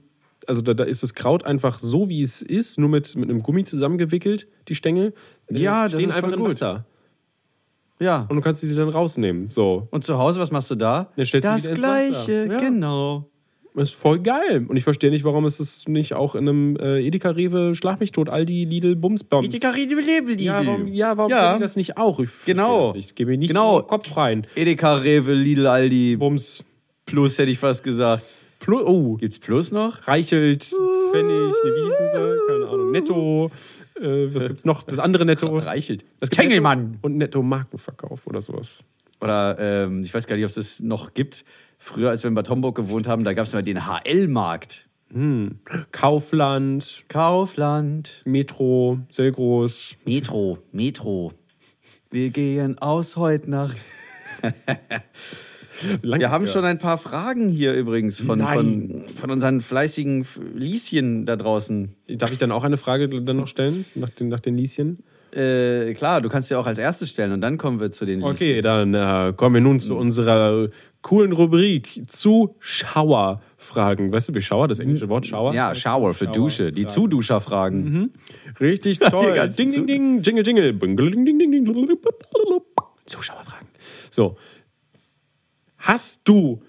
[0.48, 3.44] also da, da ist das Kraut einfach so, wie es ist, nur mit, mit einem
[3.44, 5.14] Gummi zusammengewickelt, die Stängel.
[5.50, 6.50] Die Ja, das stehen ist einfach voll in gut.
[6.56, 6.86] Wasser.
[8.02, 8.26] Ja.
[8.30, 9.50] Und du kannst sie dann rausnehmen.
[9.50, 9.88] So.
[9.92, 11.10] Und zu Hause, was machst du da?
[11.16, 12.48] Dann stellst du das ins Gleiche.
[12.52, 12.58] Ja.
[12.58, 13.28] genau.
[13.74, 14.66] Das ist voll geil.
[14.68, 18.02] Und ich verstehe nicht, warum es es nicht auch in einem äh, Edeka, Rewe, Schlag
[18.02, 19.48] mich tot, Aldi, Lidl, Bumsbums.
[19.48, 20.42] Edeka, Riedel, Lidl.
[20.42, 21.54] Ja, warum, ja, warum Ja.
[21.54, 22.20] die das nicht auch?
[22.20, 22.88] Ich Genau.
[22.88, 23.06] Das nicht.
[23.12, 23.80] Ich gebe mir nicht Genau.
[23.82, 24.46] den Kopf rein.
[24.56, 26.18] Edeka, Rewe, Lidl, Aldi.
[26.18, 26.66] Bums.
[27.06, 28.24] Plus hätte ich fast gesagt.
[28.62, 30.08] Plus, oh, Gibt's Plus noch?
[30.08, 32.40] Reichelt, Pfennig, ne, wie hießen sie?
[32.48, 32.92] Keine Ahnung.
[32.92, 33.52] Netto,
[34.00, 34.84] äh, was gibt's noch?
[34.84, 35.58] Das andere Netto.
[35.58, 36.06] Reichelt.
[36.20, 36.30] Das.
[36.38, 38.84] Netto und Netto Markenverkauf oder sowas.
[39.20, 41.44] Oder ähm, ich weiß gar nicht, ob es das noch gibt.
[41.80, 44.88] Früher, als wir in Bad Homburg gewohnt haben, da gab es mal den HL-Markt.
[45.92, 48.22] Kaufland, Kaufland.
[48.26, 49.98] Metro, Selgros.
[50.06, 51.34] Metro, Metro.
[52.12, 53.78] Wir gehen aus heute Nacht.
[56.02, 61.36] Wir haben schon ein paar Fragen hier übrigens von, von, von unseren fleißigen Lieschen da
[61.36, 61.96] draußen.
[62.08, 63.86] Darf ich dann auch eine Frage dann noch stellen?
[63.96, 65.00] Nach den, nach den Lieschen?
[65.34, 68.20] Äh, klar, du kannst ja auch als erstes stellen und dann kommen wir zu den
[68.20, 68.32] Lieschen.
[68.32, 70.68] Okay, dann äh, kommen wir nun zu unserer
[71.02, 74.12] coolen Rubrik Zuschauerfragen.
[74.12, 75.54] Weißt du, wie Schauer, das englische Wort Schauer?
[75.54, 76.74] Ja, Shower für Dusche.
[76.74, 78.12] Die Zuduscherfragen.
[78.60, 79.50] Richtig toll.
[79.58, 80.74] ding, ding, ding, jingle, jingle.
[80.74, 81.74] Bingle, ding, ding, ding, ding.
[83.06, 83.68] Zuschauerfragen.
[84.10, 84.36] So.
[85.82, 86.62] Hast du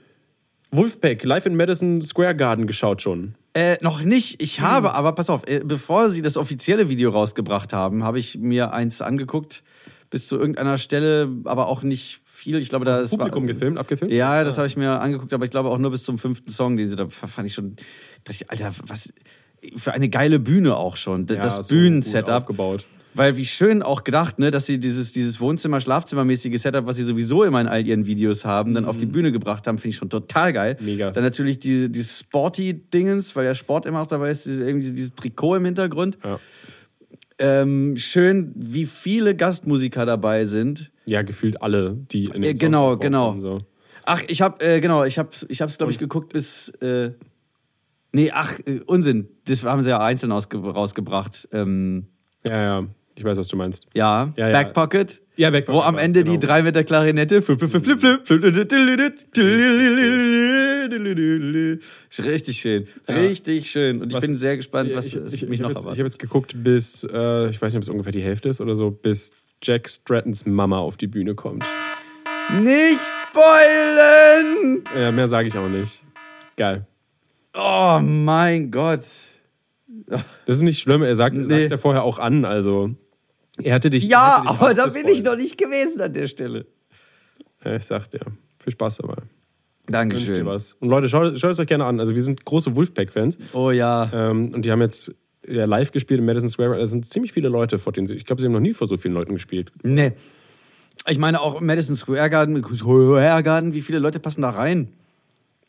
[0.70, 3.34] Wolfpack live in Madison Square Garden geschaut schon?
[3.54, 4.42] Äh, noch nicht.
[4.42, 8.38] Ich habe, aber pass auf, äh, bevor sie das offizielle Video rausgebracht haben, habe ich
[8.38, 9.62] mir eins angeguckt,
[10.08, 12.56] bis zu irgendeiner Stelle, aber auch nicht viel.
[12.56, 14.12] Ich glaube, da ist Publikum gefilmt, abgefilmt?
[14.12, 16.78] Ja, das habe ich mir angeguckt, aber ich glaube auch nur bis zum fünften Song,
[16.78, 17.76] den sie da fand ich schon.
[18.24, 19.12] dachte ich, Alter, was
[19.76, 21.26] für eine geile Bühne auch schon.
[21.26, 22.34] D- Ja, das so Bühnensetup.
[22.34, 22.84] aufgebaut.
[23.14, 27.44] Weil wie schön auch gedacht, ne, dass sie dieses, dieses Wohnzimmer-Schlafzimmermäßige Setup, was sie sowieso
[27.44, 30.08] immer in all ihren Videos haben, dann auf die Bühne gebracht haben, finde ich schon
[30.08, 30.76] total geil.
[30.80, 30.86] Mhm.
[30.86, 31.10] Mega.
[31.10, 35.14] Dann natürlich die, die Sporty-Dingens, weil ja Sport immer auch dabei ist, diese- irgendwie dieses
[35.14, 36.16] Trikot im Hintergrund.
[36.24, 36.38] Ja.
[37.38, 40.90] Ähm, schön, wie viele Gastmusiker dabei sind.
[41.06, 43.38] Ja, gefühlt alle, die in den Äh, genau, genau.
[43.40, 43.56] So.
[44.04, 47.10] Ach, ich hab, äh, genau, ich hab, ich hab's, glaube ich, geguckt bis, äh,
[48.12, 49.28] nee, ach, äh, Unsinn.
[49.46, 51.48] Das haben sie ja einzeln ausge rausgebracht.
[51.52, 52.06] Ähm,
[52.48, 53.84] Ja, ja, ich weiß, was du meinst.
[53.94, 54.52] ja, Ja, ja.
[54.52, 55.20] Backpocket.
[55.36, 56.38] Ja, Backpocket Wo am Ende genau.
[56.38, 57.42] die drei mit der Klarinette.
[57.42, 58.42] Flip, flip, flip, flip, flip, flip.
[62.24, 62.86] Richtig schön.
[63.08, 64.00] Richtig schön.
[64.02, 65.86] Und ich Was- bin sehr gespannt, was ich, ich, mich ich noch habe jetzt, ich
[65.86, 65.98] hab erwartet.
[65.98, 68.90] jetzt geguckt, bis, äh, ich weiß nicht, ob es ungefähr die Hälfte ist oder so,
[68.90, 71.64] bis Jack Strattons Mama auf die Bühne kommt.
[72.60, 74.82] Nicht spoilen!
[74.94, 76.02] Ja, mehr sage ich auch nicht.
[76.56, 76.86] Geil.
[77.54, 79.00] Oh mein Gott.
[80.46, 81.62] Das ist nicht schlimm, er sagt Nee.
[81.62, 82.90] es ja vorher auch an, also
[83.62, 84.04] er hatte dich.
[84.04, 86.66] Ja, hatte dich aber da bin ich noch nicht gewesen an der Stelle.
[87.64, 88.20] Ja, ich sag dir,
[88.58, 89.16] viel Spaß dabei.
[89.86, 90.46] Dankeschön.
[90.46, 90.74] was.
[90.80, 91.98] Und Leute, schaut, schaut es euch gerne an.
[92.00, 94.10] Also wir sind große Wolfpack-Fans Oh ja.
[94.14, 95.12] ähm, und die haben jetzt
[95.46, 96.78] ja, live gespielt im Madison Square.
[96.78, 98.14] Da sind ziemlich viele Leute vor denen sie.
[98.14, 99.72] Ich glaube, sie haben noch nie vor so vielen Leuten gespielt.
[99.82, 100.12] Nee.
[101.08, 104.92] Ich meine auch im Madison Square Garden, Square Garden, wie viele Leute passen da rein?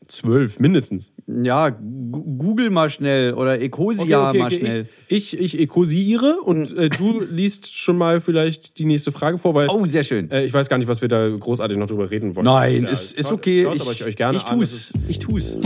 [0.08, 1.12] Zwölf mindestens.
[1.28, 4.88] Ja, google mal schnell oder Ecosia mal schnell.
[5.08, 9.54] Ich, ich, ich ekosiere und äh, du liest schon mal vielleicht die nächste Frage vor,
[9.56, 10.30] weil Oh, sehr schön.
[10.32, 12.46] äh, ich weiß gar nicht, was wir da großartig noch drüber reden wollen.
[12.46, 13.64] Nein, ja, ist, ist schaut- okay.
[13.64, 14.58] schaut's Ich, euch, euch gerne ich an.
[14.60, 14.74] Tu's.
[14.74, 15.58] ist- Ich tu's.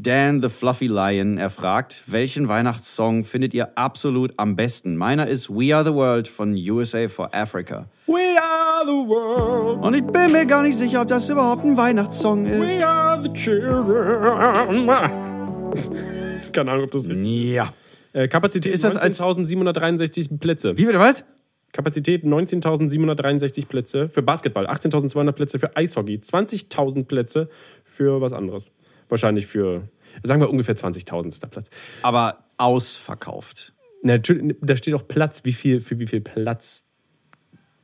[0.00, 1.38] Dan the Fluffy Lion.
[1.38, 4.96] Er fragt, welchen Weihnachtssong findet ihr absolut am besten?
[4.96, 7.86] Meiner ist We Are the World von USA for Africa.
[8.06, 9.82] We are the world.
[9.84, 12.78] Und ich bin mir gar nicht sicher, ob das überhaupt ein Weihnachtssong ist.
[12.78, 14.86] We are the children.
[16.52, 17.72] Keine Ahnung, ob das richtig Ja.
[18.12, 20.78] äh, Kapazität Ist das als- 19.763 Plätze.
[20.78, 21.24] Wie bitte was?
[21.72, 27.48] Kapazität 19.763 Plätze für Basketball, 18.200 Plätze für Eishockey, 20.000 Plätze
[27.84, 28.70] für was anderes.
[29.08, 29.88] Wahrscheinlich für,
[30.22, 31.70] sagen wir ungefähr 20.000 ist der Platz.
[32.02, 33.72] Aber ausverkauft.
[34.02, 36.86] Natürlich, da steht auch Platz, wie viel, für wie viel Platz,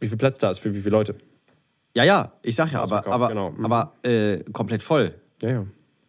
[0.01, 1.17] wie viel Platz da ist, für wie viele Leute.
[1.95, 3.51] Ja, ja, ich sag ja, aber, aber, genau.
[3.51, 3.65] Mhm.
[3.65, 5.15] aber äh, komplett voll.
[5.43, 5.67] Ja, ja.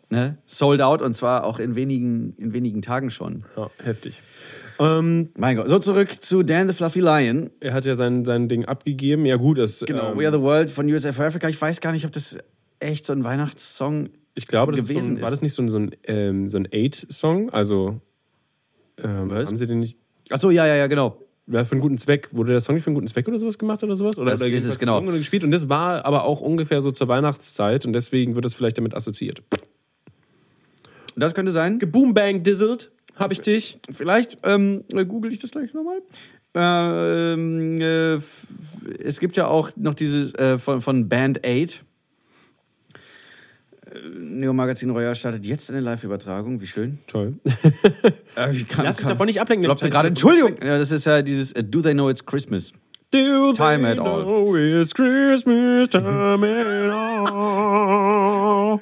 [0.09, 0.37] Ne?
[0.45, 3.45] Sold out und zwar auch in wenigen, in wenigen Tagen schon.
[3.57, 4.19] ja heftig.
[4.79, 5.69] Ähm, Mein Gott.
[5.69, 7.49] So zurück zu Dan the Fluffy Lion.
[7.59, 9.25] er hat ja sein, sein Ding abgegeben.
[9.25, 9.79] Ja, gut, das.
[9.79, 11.47] Genau, ähm, We Are the World von USA for Africa.
[11.49, 12.37] Ich weiß gar nicht, ob das
[12.79, 15.61] echt so ein Weihnachtssong Ich glaube, das ist so gewesen ein, war das nicht so
[15.61, 17.49] ein, so ein, ähm, so ein Eight-Song?
[17.51, 17.99] Also,
[19.01, 19.97] ähm, haben sie den nicht.
[20.29, 21.21] Ach so, ja, ja, ja, genau.
[21.47, 22.29] Ja, für einen guten Zweck.
[22.31, 24.17] Wurde der Song nicht für einen guten Zweck oder sowas gemacht oder sowas?
[24.17, 24.99] Oder, Das oder ist es, genau.
[25.01, 25.43] Oder gespielt.
[25.43, 28.95] Und das war aber auch ungefähr so zur Weihnachtszeit und deswegen wird das vielleicht damit
[28.95, 29.41] assoziiert.
[31.15, 31.79] Das könnte sein.
[31.79, 33.79] Geboombang dizzled, hab ich dich.
[33.91, 36.01] Vielleicht ähm, äh, google ich das gleich nochmal.
[36.55, 38.15] Ähm, äh,
[39.03, 41.83] es gibt ja auch noch dieses äh, von, von Band 8.
[44.19, 46.59] Neo Magazin Royal startet jetzt eine Live-Übertragung.
[46.61, 46.99] Wie schön.
[47.07, 47.33] Toll.
[48.35, 49.63] Äh, wie kann, Lass dich davon nicht ablenken.
[49.65, 50.55] Glaubst du gerade, Entschuldigung.
[50.61, 52.73] Ja, das ist ja dieses äh, Do They Know It's Christmas.
[53.11, 54.23] Do Time they at all.
[54.23, 56.91] know It's Christmas time at
[57.31, 58.81] all.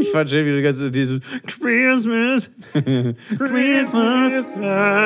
[0.00, 2.50] Ich fand schön, wie du ganz dieses Christmas.
[2.72, 4.98] Christmas time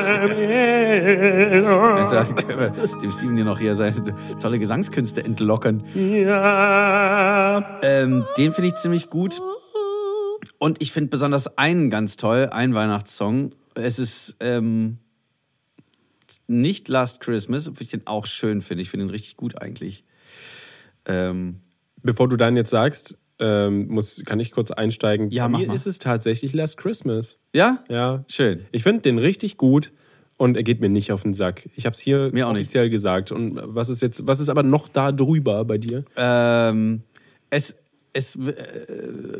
[3.02, 5.83] dem Steven hier noch hier seine tolle Gesangskünste entlockern.
[5.94, 6.00] all.
[6.22, 7.78] Ja.
[7.83, 9.40] Ähm, den finde ich ziemlich gut.
[10.59, 13.50] Und ich finde besonders einen ganz toll, einen Weihnachtssong.
[13.74, 14.98] Es ist ähm,
[16.46, 18.83] nicht Last Christmas, obwohl ich den auch schön finde.
[18.83, 20.05] Ich finde ihn richtig gut eigentlich.
[21.07, 21.57] Ähm,
[22.05, 25.28] Bevor du dann jetzt sagst, ähm, muss, kann ich kurz einsteigen.
[25.31, 25.74] Ja, Bei mir mal.
[25.74, 27.37] ist es tatsächlich Last Christmas.
[27.52, 27.83] ja?
[27.90, 28.24] Ja.
[28.28, 28.64] Schön.
[28.70, 29.92] Ich finde den richtig gut
[30.37, 31.68] und er geht mir nicht auf den Sack.
[31.74, 32.62] Ich habe es hier Mir auch nicht.
[32.62, 33.33] offiziell gesagt.
[33.33, 36.05] Und was ist jetzt, was ist aber noch da drüber bei dir?
[36.16, 37.02] Ähm,
[37.50, 37.78] es
[38.14, 38.52] es äh,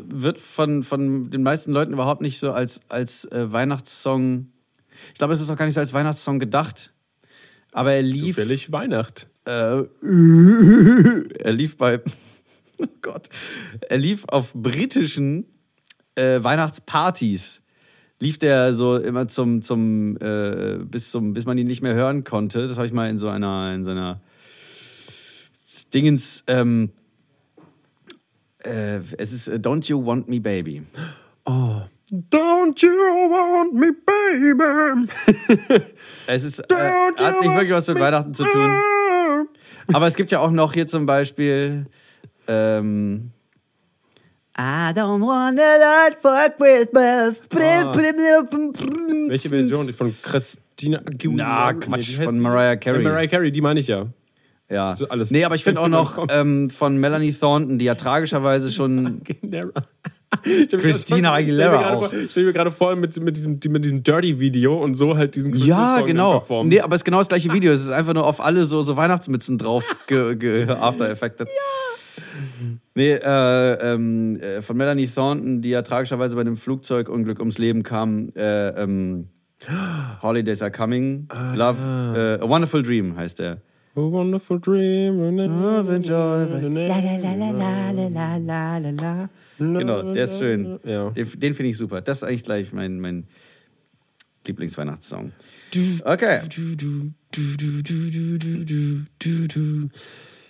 [0.09, 4.47] wird von, von den meisten Leuten überhaupt nicht so als, als äh, Weihnachtssong.
[5.13, 6.91] Ich glaube, es ist auch gar nicht so als Weihnachtssong gedacht.
[7.71, 8.35] Aber er lief.
[8.35, 9.27] Zufällig Weihnacht.
[9.45, 9.83] Äh,
[11.39, 12.01] er lief bei.
[12.83, 13.29] Oh Gott.
[13.89, 15.45] Er lief auf britischen
[16.15, 17.61] äh, Weihnachtspartys.
[18.19, 22.23] Lief der so immer zum, zum, äh, bis zum, bis man ihn nicht mehr hören
[22.23, 22.67] konnte.
[22.67, 24.21] Das habe ich mal in so einer, in so einer
[25.93, 26.91] Dingens, ähm,
[28.63, 30.83] äh, es ist äh, Don't You Want Me Baby.
[32.13, 35.09] Don't you want me, baby?
[36.27, 38.79] Es ist, äh, hat nicht wirklich was mit Weihnachten zu tun.
[39.91, 41.87] Aber es gibt ja auch noch hier zum Beispiel.
[42.47, 43.31] Ähm,
[44.57, 47.41] I don't want a lot for Christmas.
[47.51, 49.87] Welche Version?
[49.87, 51.47] Die von Christina Aguilera?
[51.47, 52.39] Na, Nee, Quatsch, heißt von?
[52.39, 52.99] Mariah Carey.
[52.99, 54.07] Äh, Mariah Carey, die meine ich ja.
[54.69, 54.95] Ja.
[55.09, 59.21] Alles- nee, aber ich finde auch noch ähm, von Melanie Thornton, die ja tragischerweise schon.
[59.27, 59.71] Aguilera.
[60.45, 62.09] Ich Christina Aguilera auch.
[62.09, 65.55] Vor, stell mir gerade vor mit, mit diesem, mit diesem Dirty-Video und so halt diesen
[65.55, 66.63] Ja, Christmas-Song genau.
[66.63, 67.71] Nee, aber es ist genau das gleiche Video.
[67.71, 71.47] Es ist einfach nur auf alle so, so Weihnachtsmützen drauf ge, ge, after effected.
[71.57, 71.92] Ja.
[72.95, 77.83] Nee, äh, ähm, äh, von Melanie Thornton, die ja tragischerweise bei einem Flugzeugunglück ums Leben
[77.83, 78.29] kam.
[78.35, 79.29] Äh, ähm,
[80.21, 81.25] Holidays are coming.
[81.29, 82.39] Ah, Love.
[82.39, 83.61] Äh, A Wonderful Dream heißt der.
[83.95, 85.19] A wonderful dream.
[89.59, 90.79] Genau, der ist schön.
[90.83, 91.11] Ja.
[91.11, 92.01] Den, den finde ich super.
[92.01, 93.27] Das ist eigentlich gleich mein, mein
[94.47, 95.31] Lieblingsweihnachtssong.
[96.05, 96.39] Okay.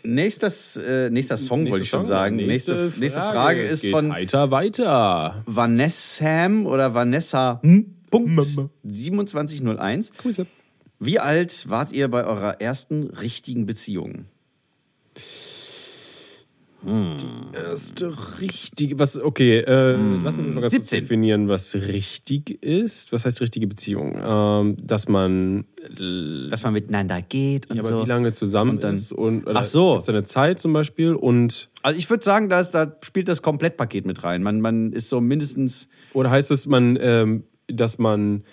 [0.05, 2.35] Nächstes, äh, nächster Song wollte ich schon sagen.
[2.35, 5.43] Nächste, nächste Frage, Es ist geht von Weiter, weiter.
[5.45, 8.43] Vanessa oder Vanessa hm, Punkt
[8.85, 10.13] 2701.
[10.17, 10.45] Grüße.
[10.99, 14.25] Wie alt wart ihr bei eurer ersten richtigen Beziehung?
[17.53, 20.99] Erste richtige, was, okay, äh, lass uns mal ganz kurz 17.
[21.01, 23.11] definieren, was richtig ist.
[23.11, 24.15] Was heißt richtige Beziehung?
[24.23, 25.65] Ähm, dass man,
[26.49, 28.03] Dass man miteinander geht und aber so.
[28.03, 29.93] wie lange zusammen Und dann- ist und, oder Ach so.
[29.93, 33.27] gibt's da eine Zeit zum Beispiel und, Also ich würde sagen, da, ist, da spielt
[33.27, 34.43] das Komplettpaket mit rein.
[34.43, 38.43] Man, man ist so mindestens oder heißt es, man, ähm, dass man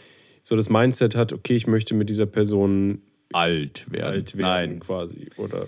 [0.42, 3.00] so das Mindset hat, okay, ich möchte mit dieser Person
[3.32, 4.04] alt werden.
[4.06, 5.66] alt werden, quasi, oder?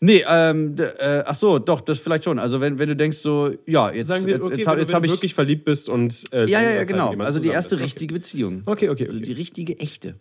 [0.00, 2.38] Nee, ähm, äh, ach so, doch, das vielleicht schon.
[2.38, 4.80] Also wenn, wenn du denkst so, ja, jetzt, Sagen wir, jetzt, okay, jetzt, hab- wenn
[4.80, 5.12] jetzt du habe ich...
[5.12, 7.14] wirklich verliebt bist und äh, ja, ja, ja, genau.
[7.18, 7.86] Also die erste bist.
[7.86, 8.62] richtige Beziehung.
[8.66, 9.26] Okay, okay, Also okay.
[9.26, 10.16] die richtige, echte.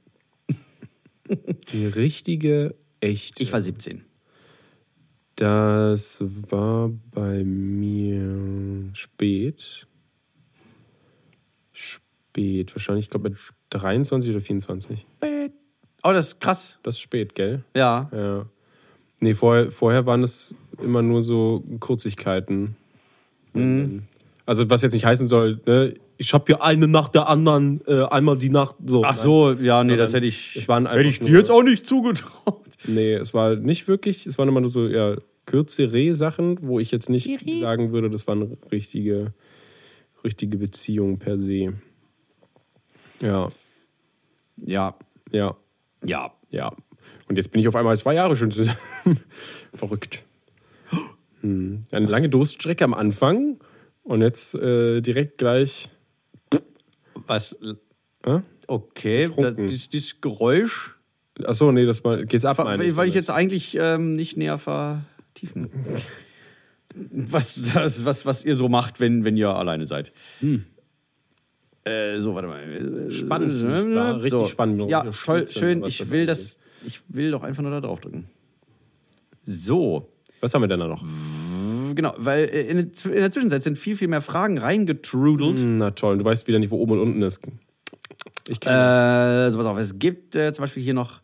[1.71, 3.41] Die richtige, echte.
[3.41, 4.03] Ich war 17.
[5.36, 9.88] Das war bei mir spät.
[11.71, 13.39] Spät, wahrscheinlich, ich glaube mit
[13.71, 15.05] 23 oder 24.
[16.03, 16.79] Oh, das ist krass.
[16.83, 17.63] Das ist spät, gell?
[17.75, 18.09] Ja.
[18.13, 18.45] Ja.
[19.23, 22.75] Nee, vorher, vorher waren es immer nur so Kurzigkeiten.
[23.53, 24.03] Mhm.
[24.45, 25.93] Also, was jetzt nicht heißen soll, ne?
[26.17, 29.05] ich habe hier eine nach der anderen, äh, einmal die Nacht so.
[29.05, 31.63] Ach so, ja, nee, Sondern das hätte ich, es waren hätte ich dir jetzt auch
[31.63, 32.59] nicht zugetraut.
[32.86, 36.91] Nee, es war nicht wirklich, es waren immer nur so ja, kürzere Sachen, wo ich
[36.91, 39.33] jetzt nicht sagen würde, das waren richtige,
[40.25, 41.75] richtige Beziehungen per se.
[43.21, 43.47] Ja,
[44.57, 44.95] Ja,
[45.31, 45.55] ja,
[46.03, 46.33] ja.
[46.49, 46.73] ja.
[47.27, 48.77] Und jetzt bin ich auf einmal zwei Jahre schon zusammen.
[49.73, 50.23] Verrückt.
[51.41, 51.83] Hm.
[51.91, 53.59] Eine lange Durststrecke am Anfang
[54.03, 55.89] und jetzt äh, direkt gleich.
[57.27, 57.57] Was?
[58.23, 58.39] Äh?
[58.67, 60.95] Okay, da, dieses, dieses Geräusch,
[61.43, 62.59] Achso, nee, das mal geht's ab.
[62.59, 65.69] weil, weil ich jetzt eigentlich ähm, nicht näher vertiefen.
[66.93, 70.12] was, das, was, was ihr so macht, wenn, wenn ihr alleine seid.
[71.86, 73.12] Äh, so, warte mal.
[73.12, 74.89] Spannend, das war richtig spannend.
[74.89, 75.81] Ja, toll, schön.
[75.81, 78.25] was Ich will das, ich will doch einfach nur da drauf drücken.
[79.43, 80.09] So.
[80.41, 81.03] Was haben wir denn da noch?
[81.95, 85.59] Genau, weil äh, in, der Zw- in der Zwischenzeit sind viel, viel mehr Fragen reingetrudelt.
[85.59, 87.41] Hm, Na toll, du weißt wieder nicht, wo oben und unten ist.
[88.47, 91.21] Ich kenn Äh, so, pass auf, es gibt äh, zum Beispiel hier noch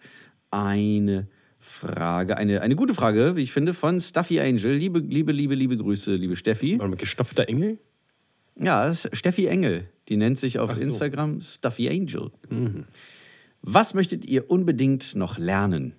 [0.52, 1.28] eine
[1.60, 4.74] Frage, eine, eine gute Frage, wie ich finde, von Stuffy Angel.
[4.74, 6.80] Liebe, liebe, liebe, liebe Grüße, liebe Steffi.
[6.80, 7.78] Warte mal, gestopfter Engel?
[8.56, 9.90] Ja, das ist Steffi Engel.
[10.08, 10.82] Die nennt sich auf so.
[10.84, 12.32] Instagram Stuffy Angel.
[13.62, 15.94] Was möchtet ihr unbedingt noch lernen?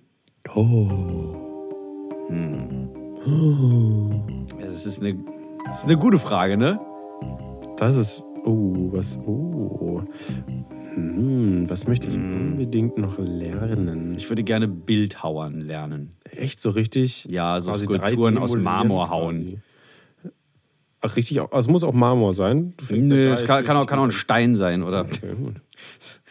[0.55, 2.27] Oh.
[2.27, 2.89] Hm.
[4.59, 5.23] Ja, das, ist eine,
[5.65, 6.79] das ist eine gute Frage, ne?
[7.77, 8.23] Das ist.
[8.45, 9.19] Oh, was.
[9.25, 10.01] Oh.
[10.95, 14.15] Hm, was möchte ich unbedingt noch lernen?
[14.17, 16.09] Ich würde gerne Bildhauern lernen.
[16.29, 17.25] Echt so richtig?
[17.29, 19.35] Ja, so Skulpturen 3D aus Marmor hauen.
[19.35, 19.59] quasi.
[21.03, 21.39] Ach, richtig.
[21.41, 22.73] Also es muss auch Marmor sein.
[22.89, 25.55] Nö, ja es kann, kann, auch, kann auch ein Stein sein oder Okay, gut.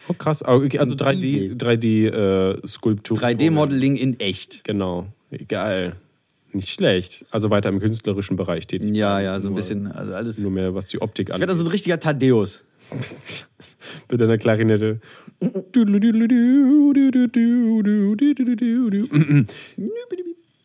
[0.07, 0.41] Oh, krass.
[0.43, 0.63] Also
[0.95, 3.17] 3D, 3D äh, Skulptur.
[3.17, 4.63] 3D-Modeling in echt.
[4.63, 5.07] Genau.
[5.47, 5.95] Geil.
[6.53, 7.25] Nicht schlecht.
[7.31, 8.95] Also weiter im künstlerischen Bereich tätig.
[8.95, 10.39] Ja, ja, so ein Nur- bisschen, also alles.
[10.39, 11.57] Nur mehr, was die Optik Ich werde angeht.
[11.57, 12.65] so ein richtiger Thaddeus.
[14.11, 14.99] Mit deiner Klarinette.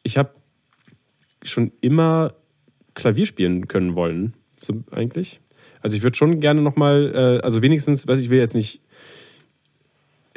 [0.02, 0.30] Ich habe
[1.42, 2.34] schon immer
[2.96, 5.40] Klavier spielen können wollen, so eigentlich.
[5.82, 8.80] Also ich würde schon gerne noch mal, äh, also wenigstens, weiß ich will jetzt nicht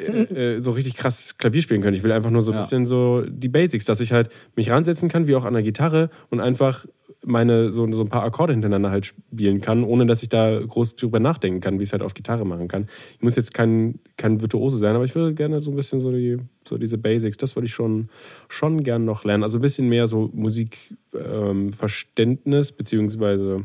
[0.08, 1.96] äh, äh, so richtig krass Klavier spielen können.
[1.96, 2.62] Ich will einfach nur so ein Ja.
[2.62, 6.10] bisschen so die Basics, dass ich halt mich ransetzen kann, wie auch an der Gitarre
[6.30, 6.86] und einfach
[7.22, 10.96] meine so, so ein paar Akkorde hintereinander halt spielen kann, ohne dass ich da groß
[10.96, 12.86] drüber nachdenken kann, wie ich es halt auf Gitarre machen kann.
[13.16, 16.10] Ich muss jetzt kein, kein Virtuose sein, aber ich würde gerne so ein bisschen so,
[16.12, 18.08] die, so diese Basics, das würde ich schon,
[18.48, 19.42] schon gern noch lernen.
[19.42, 23.64] Also ein bisschen mehr so Musikverständnis, ähm, beziehungsweise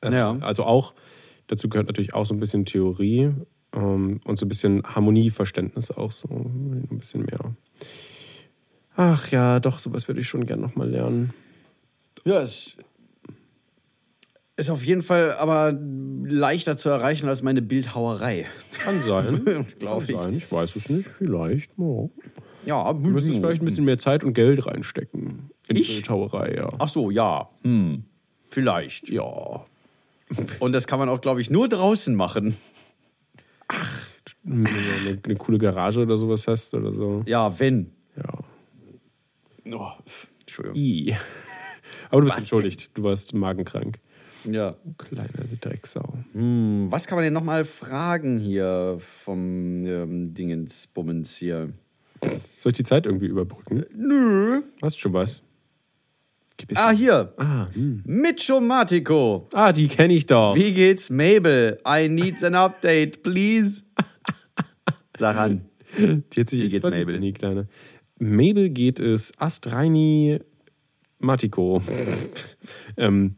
[0.00, 0.36] äh, Ja.
[0.40, 0.94] also auch,
[1.46, 3.30] dazu gehört natürlich auch so ein bisschen Theorie
[3.78, 7.54] ähm, und so ein bisschen Harmonieverständnis auch so ein bisschen mehr
[9.00, 11.32] Ach ja, doch, sowas würde ich schon gern nochmal lernen.
[12.24, 12.76] Ja, es
[14.56, 15.72] ist auf jeden Fall aber
[16.24, 18.44] leichter zu erreichen als meine Bildhauerei.
[18.82, 19.44] Kann sein.
[19.78, 20.20] Glaub Kann ich.
[20.20, 20.34] sein.
[20.34, 21.08] Ich weiß es nicht.
[21.16, 21.70] Vielleicht.
[21.78, 22.08] Ja.
[22.64, 25.50] Ja, Du müsstest vielleicht ein bisschen mehr Zeit und Geld reinstecken.
[25.68, 25.94] In die Ich?
[25.94, 26.68] Bildhauerei, ja.
[26.80, 27.48] Ach so, ja.
[27.62, 28.02] Hm.
[28.50, 29.08] Vielleicht.
[29.10, 29.64] Ja.
[30.58, 32.56] Und das kann man auch, glaube ich, nur draußen machen.
[34.42, 37.22] Wenn du eine, eine coole Garage oder sowas hast oder so.
[37.26, 37.92] Ja, wenn.
[38.16, 39.74] Ja.
[39.74, 39.90] Oh,
[40.40, 40.76] Entschuldigung.
[40.76, 41.16] I.
[42.10, 42.90] Aber du bist Was entschuldigt.
[42.94, 43.98] Du warst magenkrank.
[44.44, 44.74] Ja.
[44.96, 45.28] Kleine
[45.60, 46.14] Drecksau.
[46.32, 51.72] Hm, was kann man denn nochmal fragen hier vom ähm, Dingensbummens hier?
[52.58, 53.84] Soll ich die Zeit irgendwie überbrücken?
[53.94, 54.62] Nö.
[54.82, 55.42] Hast schon was?
[56.74, 57.32] Ah, hier.
[57.36, 58.02] Ah, hm.
[58.04, 59.48] Michomatico.
[59.52, 60.54] ah die kenne ich doch.
[60.54, 61.78] Wie geht's, Mabel?
[61.86, 63.84] I need an update, please.
[65.16, 65.62] Sag an.
[66.34, 67.20] Sich Wie geht's Mabel?
[67.20, 67.68] Die Kleine.
[68.18, 70.40] Mabel geht es Astreini
[71.20, 71.82] Matiko.
[72.96, 73.36] ähm,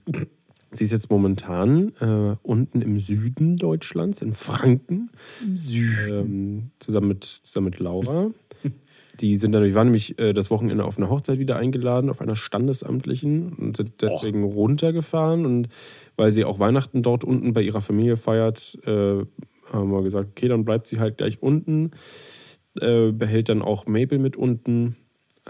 [0.73, 5.11] sie ist jetzt momentan äh, unten im Süden Deutschlands, in Franken.
[5.43, 6.11] Im Süden.
[6.11, 8.31] Ähm, zusammen, mit, zusammen mit Laura.
[9.21, 12.21] Die sind dann, die waren nämlich äh, das Wochenende auf eine Hochzeit wieder eingeladen, auf
[12.21, 15.45] einer standesamtlichen und sind deswegen runtergefahren.
[15.47, 15.69] Und
[16.17, 19.25] weil sie auch Weihnachten dort unten bei ihrer Familie feiert, äh,
[19.73, 21.91] haben wir gesagt, okay, dann bleibt sie halt gleich unten,
[22.81, 24.97] äh, behält dann auch Mabel mit unten.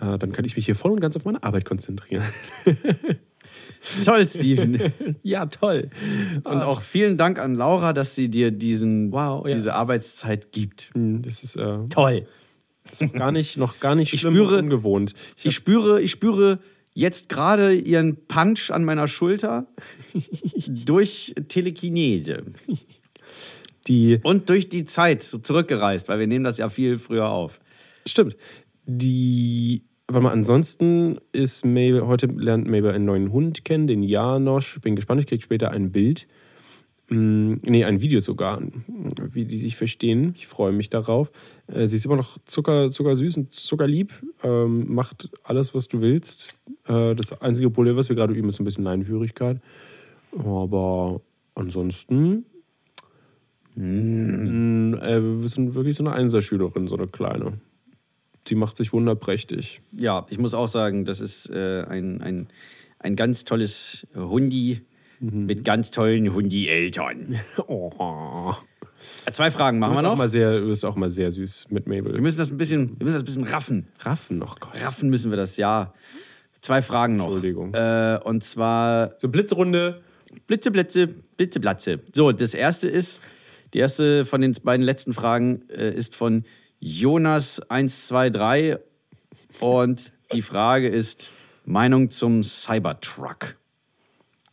[0.00, 2.24] Äh, dann kann ich mich hier voll und ganz auf meine Arbeit konzentrieren.
[4.04, 4.92] Toll, Steven.
[5.22, 5.88] ja, toll.
[6.44, 9.54] Und auch vielen Dank an Laura, dass sie dir diesen, Wow, ja.
[9.54, 10.90] diese Arbeitszeit gibt.
[10.94, 12.26] Hm, Das ist, äh, Toll.
[12.90, 15.14] Das ist gar nicht, noch gar nicht Ich schlimm spüre- und ungewohnt.
[15.37, 16.59] Ich Ich spüre, ich spüre
[16.94, 19.66] jetzt gerade ihren Punch an meiner Schulter
[20.66, 22.44] durch Telekinese
[23.87, 27.61] die und durch die Zeit so zurückgereist, weil wir nehmen das ja viel früher auf.
[28.07, 28.37] Stimmt.
[28.87, 34.81] Die, warte mal, ansonsten ist Mabel, heute lernt Mabel einen neuen Hund kennen, den Janosch.
[34.81, 36.26] Bin gespannt, ich kriege später ein Bild.
[37.11, 38.62] Mm, Nee, ein Video sogar,
[39.33, 40.33] wie die sich verstehen.
[40.37, 41.31] Ich freue mich darauf.
[41.66, 44.12] Äh, Sie ist immer noch zucker, zuckersüß und zuckerlieb.
[44.42, 46.55] Ähm, macht alles, was du willst.
[46.87, 49.61] Äh, das einzige Problem, was wir gerade üben, ist ein bisschen Leinführigkeit.
[50.38, 51.20] Aber
[51.57, 52.44] ansonsten
[53.75, 57.61] mm, äh, wir sind wirklich so eine Einserschülerin, so eine kleine.
[58.46, 59.83] Die macht sich wunderprächtig.
[59.96, 62.49] Ja, ich muss auch sagen, das ist äh, ein, ein,
[63.01, 64.83] ein ganz tolles Hundi
[65.20, 67.38] mit ganz tollen Hundi-Eltern.
[67.66, 68.54] Oh.
[69.33, 70.16] Zwei Fragen machen wir noch.
[70.16, 72.20] mal sehr, du bist auch mal sehr süß mit Wir Mabel.
[72.20, 73.88] müssen das ein bisschen, wir müssen das ein bisschen raffen.
[74.00, 74.72] Raffen noch, Gott.
[74.85, 75.94] Raffen müssen wir das, ja.
[76.61, 77.26] Zwei Fragen noch.
[77.26, 77.72] Entschuldigung.
[77.72, 80.02] Äh, und zwar So, Blitzrunde.
[80.46, 82.00] Blitze, Blitze, Blitze, Blatze.
[82.12, 83.22] So, das erste ist,
[83.72, 86.44] die erste von den beiden letzten Fragen äh, ist von
[86.83, 88.78] Jonas123
[89.61, 91.30] und die Frage ist
[91.64, 93.56] Meinung zum Cybertruck.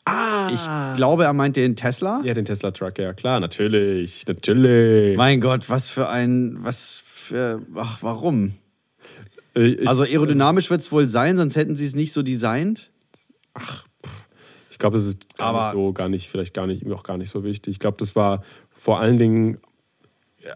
[0.08, 0.50] Ah!
[0.54, 2.22] Ich glaube, er meint den Tesla.
[2.24, 4.26] Ja, den Tesla Truck, ja klar, natürlich.
[4.28, 5.18] Natürlich.
[5.18, 8.54] Mein Gott, was für ein, was für, ach, warum?
[9.56, 12.92] Äh, ich- Also aerodynamisch wird es wohl sein, sonst hätten sie es nicht so designt.
[14.72, 17.18] Ich glaube, das ist gar Aber- nicht so, gar nicht, vielleicht gar nicht, auch gar
[17.18, 17.72] nicht so wichtig.
[17.74, 19.58] Ich glaube, das war vor allen Dingen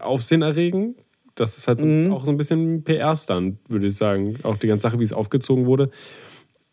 [0.00, 0.96] aufsehenerregend.
[1.34, 2.12] Das ist halt so, Mhm.
[2.12, 4.38] auch so ein bisschen PR-Stand, würde ich sagen.
[4.42, 5.90] Auch die ganze Sache, wie es aufgezogen wurde.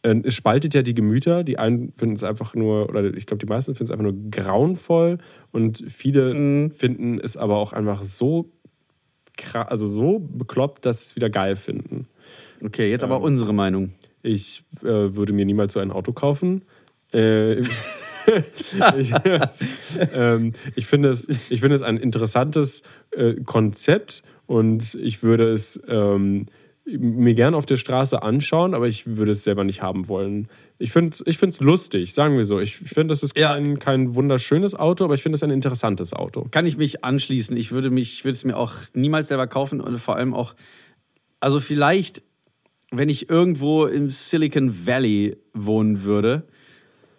[0.03, 1.43] Ähm, Es spaltet ja die Gemüter.
[1.43, 4.29] Die einen finden es einfach nur, oder ich glaube, die meisten finden es einfach nur
[4.31, 5.17] grauenvoll
[5.51, 6.71] und viele Mhm.
[6.71, 8.49] finden es aber auch einfach so,
[9.53, 12.07] also so bekloppt, dass sie es wieder geil finden.
[12.63, 13.93] Okay, jetzt aber unsere Meinung.
[14.21, 14.85] Ich äh,
[15.15, 16.63] würde mir niemals so ein Auto kaufen.
[17.13, 17.61] Äh,
[18.97, 19.13] ich,
[20.13, 25.81] ähm, ich, finde es, ich finde es ein interessantes äh, Konzept und ich würde es
[25.87, 26.45] ähm,
[26.97, 30.47] mir gerne auf der Straße anschauen, aber ich würde es selber nicht haben wollen.
[30.77, 32.59] Ich finde es ich find's lustig, sagen wir so.
[32.59, 33.53] Ich finde, das ist Ja.
[33.53, 36.47] kein, kein wunderschönes Auto, aber ich finde es ein interessantes Auto.
[36.51, 37.55] Kann ich mich anschließen.
[37.57, 40.55] Ich würde mich, ich würde es mir auch niemals selber kaufen und vor allem auch,
[41.39, 42.23] also vielleicht,
[42.91, 46.47] wenn ich irgendwo im Silicon Valley wohnen würde,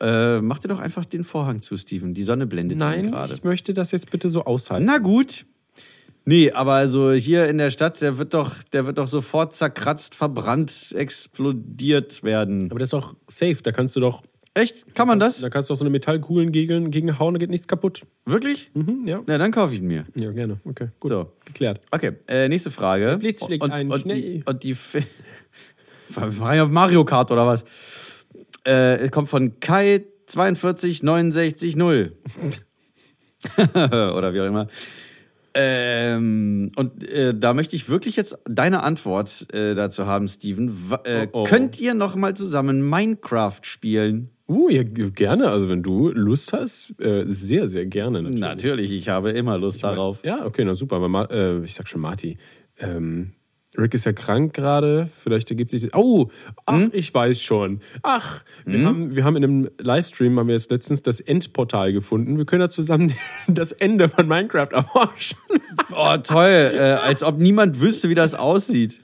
[0.00, 2.14] äh, mach dir doch einfach den Vorhang zu, Steven.
[2.14, 3.34] Die Sonne blendet ihn Nein, gerade.
[3.34, 4.86] ich möchte das jetzt bitte so aushalten.
[4.86, 5.44] Na gut.
[6.30, 10.14] Nee, aber also hier in der Stadt, der wird doch, der wird doch sofort zerkratzt,
[10.14, 12.70] verbrannt, explodiert werden.
[12.70, 14.22] Aber das ist doch safe, da kannst du doch,
[14.54, 14.94] Echt?
[14.94, 15.40] Kann man das?
[15.40, 18.02] da kannst du auch so eine Metallkugeln gegen, gegen hauen, da geht nichts kaputt.
[18.26, 18.70] Wirklich?
[18.74, 19.20] Mhm, ja.
[19.26, 20.04] Na, dann kaufe ich ihn mir.
[20.14, 20.60] Ja, gerne.
[20.64, 21.10] Okay, gut.
[21.10, 21.32] So.
[21.46, 21.80] Geklärt.
[21.90, 23.16] Okay, äh, nächste Frage.
[23.18, 24.20] Blitz schlägt und, ein, und, schnell.
[24.20, 24.76] die, und die
[26.68, 28.26] Mario Kart oder was?
[28.64, 32.12] Äh, es kommt von Kai 42960 oder
[34.32, 34.68] wie auch immer.
[35.54, 40.70] Ähm, und äh, da möchte ich wirklich jetzt deine Antwort äh, dazu haben, Steven.
[40.90, 41.42] Wa- Äh, Oh, oh.
[41.44, 44.30] Könnt ihr noch mal zusammen Minecraft spielen?
[44.48, 45.48] Uh, ja, gerne.
[45.50, 48.22] Also wenn du Lust hast, äh, sehr, sehr gerne.
[48.22, 48.40] Natürlich.
[48.40, 50.24] Natürlich, ich habe immer Lust darauf.
[50.24, 50.96] Ja, okay, na super.
[50.96, 52.36] Aber äh, ich sag schon Marty.
[52.78, 53.32] Ähm,
[53.78, 55.08] Rick ist ja krank gerade.
[55.22, 55.94] Vielleicht ergibt sich.
[55.94, 56.28] Oh,
[56.66, 56.90] ach, Hm?
[56.92, 57.80] ich weiß schon.
[58.02, 62.36] Ach, wir, haben, wir haben in einem Livestream haben wir jetzt letztens das Endportal gefunden.
[62.36, 63.12] Wir können da zusammen
[63.46, 65.38] das Ende von Minecraft erforschen.
[65.92, 66.72] Oh, toll.
[66.74, 69.00] Äh, als ob niemand wüsste, wie das aussieht.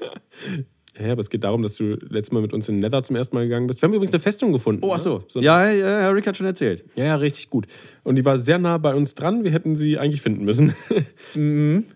[0.99, 3.37] Ja, aber es geht darum, dass du letztes Mal mit uns in Nether zum ersten
[3.37, 3.83] Mal gegangen bist.
[3.83, 4.83] Wir haben übrigens eine Festung gefunden.
[4.85, 5.19] Oh, ach so.
[5.19, 5.25] ne?
[5.29, 6.85] so Ja, ja, ja, Rick hat schon erzählt.
[6.95, 7.67] Ja, ja, richtig gut.
[8.03, 9.45] Und die war sehr nah bei uns dran.
[9.45, 10.75] Wir hätten sie eigentlich finden müssen.
[11.35, 11.85] Mhm.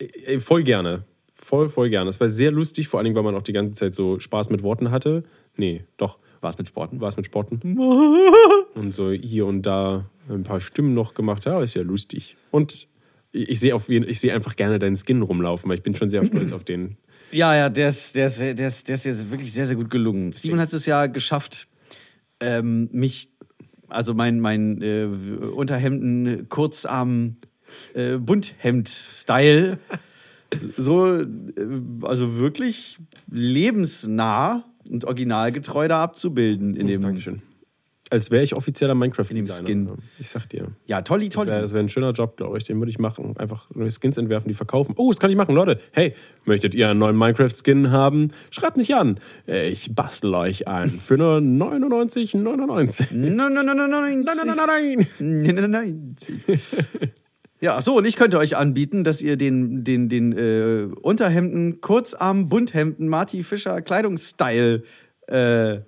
[0.00, 1.04] Äh, äh, voll gerne.
[1.48, 2.10] Voll, voll gerne.
[2.10, 4.50] Es war sehr lustig, vor allen Dingen, weil man auch die ganze Zeit so Spaß
[4.50, 5.24] mit Worten hatte.
[5.56, 6.18] Nee, doch.
[6.42, 7.00] War es mit Sporten?
[7.00, 7.78] War es mit Sporten.
[8.74, 11.46] Und so hier und da ein paar Stimmen noch gemacht.
[11.46, 12.36] Ja, ist ja lustig.
[12.50, 12.86] Und
[13.32, 16.10] ich sehe auf jeden, ich sehe einfach gerne deinen Skin rumlaufen, weil ich bin schon
[16.10, 16.98] sehr stolz auf den.
[17.32, 19.88] Ja, ja, der ist, der ist, der ist, der ist jetzt wirklich sehr, sehr gut
[19.88, 20.34] gelungen.
[20.34, 21.66] Steven hat es ja geschafft,
[22.40, 23.30] ähm, mich,
[23.88, 27.36] also mein, mein äh, Unterhemden, Kurzarm,
[27.94, 29.78] äh, Bunthemd-Style,
[30.54, 31.26] so, äh,
[32.02, 32.98] also wirklich
[33.30, 37.02] lebensnah und originalgetreu da abzubilden in hm, dem.
[37.02, 37.42] Dankeschön.
[38.10, 39.84] Als wäre ich offizieller Minecraft-Skin.
[39.84, 39.96] Ne?
[40.18, 40.68] Ich sag dir.
[40.86, 41.50] Ja, tolli, tolli.
[41.50, 42.64] Das wäre wär ein schöner Job, glaube ich.
[42.64, 43.36] Den würde ich machen.
[43.36, 44.94] Einfach neue Skins entwerfen, die verkaufen.
[44.96, 45.78] Oh, das kann ich machen, Leute.
[45.92, 46.14] Hey,
[46.46, 48.32] möchtet ihr einen neuen Minecraft-Skin haben?
[48.50, 49.20] Schreibt nicht an.
[49.46, 52.38] Ich bastel euch einen für nur 99,99.
[52.38, 53.10] 99.
[53.12, 54.24] 99.
[54.24, 55.20] 99.
[55.20, 56.32] 99.
[57.60, 62.48] Ja, so, und ich könnte euch anbieten, dass ihr den, den, den äh, Unterhemden, Kurzarm,
[62.48, 64.84] Bunthemden, Marty Fischer Kleidungsstyle
[65.26, 65.78] äh,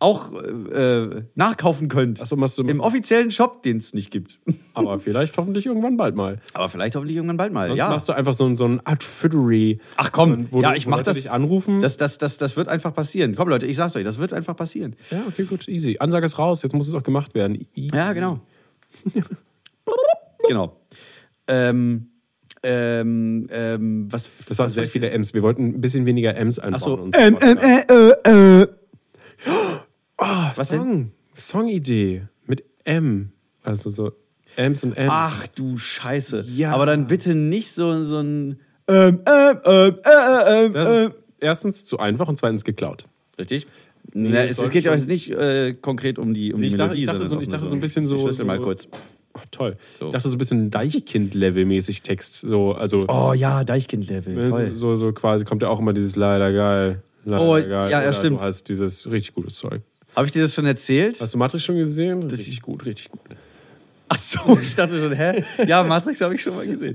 [0.00, 2.20] auch äh, nachkaufen könnt.
[2.22, 4.38] Ach so, machst du- Im offiziellen Shop, den es nicht gibt.
[4.74, 6.38] Aber vielleicht hoffentlich irgendwann bald mal.
[6.54, 7.66] Aber vielleicht hoffentlich irgendwann bald mal.
[7.66, 7.88] Sonst ja.
[7.90, 9.80] machst du einfach so ein, so ein Outfittery.
[9.96, 11.16] Ach komm, wo ja, du- ich mach das.
[11.16, 11.80] dich anrufen.
[11.80, 13.34] Das, das, das, das wird einfach passieren.
[13.34, 14.94] Komm, Leute, ich sag's euch, das wird einfach passieren.
[15.10, 15.96] ja, okay, gut, easy.
[15.98, 17.56] Ansage ist raus, jetzt muss es auch gemacht werden.
[17.76, 18.38] I- Ja, genau.
[20.48, 20.76] genau.
[21.48, 22.10] Ähm,
[22.62, 25.34] ähm, ähm, was, Das waren sehr viele M's.
[25.34, 26.80] Wir wollten ein bisschen weniger M's einbauen.
[26.80, 26.94] Ach so.
[27.00, 27.16] uns.
[27.18, 28.66] Ähm, ähm, äh, äh, äh.
[30.18, 30.80] Ah, was denn?
[30.80, 31.12] Song.
[31.34, 33.32] Songidee mit M.
[33.62, 34.12] Also so
[34.56, 35.10] M's und M's.
[35.12, 36.44] Ach du Scheiße.
[36.54, 36.72] Ja.
[36.72, 41.04] Aber dann bitte nicht so, so ein ähm, ähm, ähm, äh, ähm, Das äh.
[41.04, 43.04] ist erstens zu einfach und zweitens geklaut.
[43.38, 43.66] Richtig?
[44.14, 46.94] Na, es, es geht ja jetzt nicht äh, konkret um die, um Ich die dachte,
[46.94, 47.04] Melodie.
[47.04, 48.28] ich dachte, so, ich dachte so ein bisschen so.
[48.28, 48.88] Ich mal kurz.
[49.34, 49.76] Oh, toll.
[49.94, 50.06] So.
[50.06, 52.40] Ich dachte so ein bisschen Deichkind-Level-mäßig Text.
[52.40, 54.48] So, also Oh ja, Deichkind-Level.
[54.48, 54.76] Toll.
[54.76, 57.02] so, so, quasi kommt ja auch immer dieses leider geil.
[57.24, 57.68] Leider Oh, geil.
[57.90, 58.40] ja, ja, stimmt.
[58.40, 59.82] Du hast dieses richtig gutes Zeug.
[60.16, 61.20] Habe ich dir das schon erzählt?
[61.20, 62.22] Hast du Matrix schon gesehen?
[62.24, 63.20] richtig gut, richtig gut.
[64.08, 65.44] Ach so, ich dachte schon, hä?
[65.66, 66.94] Ja, Matrix habe ich schon mal gesehen.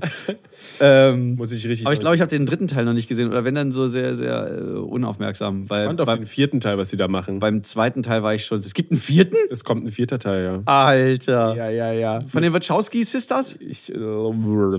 [0.80, 1.86] ähm, Muss ich richtig.
[1.86, 3.28] aber ich glaube, ich habe den dritten Teil noch nicht gesehen.
[3.28, 5.68] Oder wenn dann so sehr, sehr äh, unaufmerksam.
[5.70, 7.38] Weil Spannend auf beim, den vierten Teil, was sie da machen.
[7.38, 8.58] beim zweiten Teil war ich schon.
[8.58, 9.36] Es gibt einen vierten?
[9.50, 10.62] Es kommt ein vierter Teil, ja.
[10.64, 11.56] Alter.
[11.56, 12.18] Ja, ja, ja.
[12.26, 13.58] Von den Wachowski-Sisters?
[13.60, 13.98] Ich äh,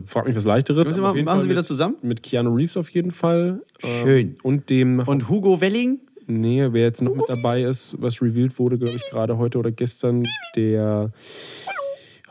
[0.05, 0.89] frage mich was leichteres.
[0.89, 1.95] Jeden machen Fall sie wieder mit, zusammen?
[2.01, 3.61] Mit Keanu Reeves auf jeden Fall.
[3.81, 4.35] Ähm, Schön.
[4.43, 4.99] Und dem.
[4.99, 5.99] Und Hugo Welling?
[6.27, 9.71] nee, wer jetzt noch mit dabei ist, was revealed wurde, glaube ich, gerade heute oder
[9.71, 10.23] gestern,
[10.55, 11.11] der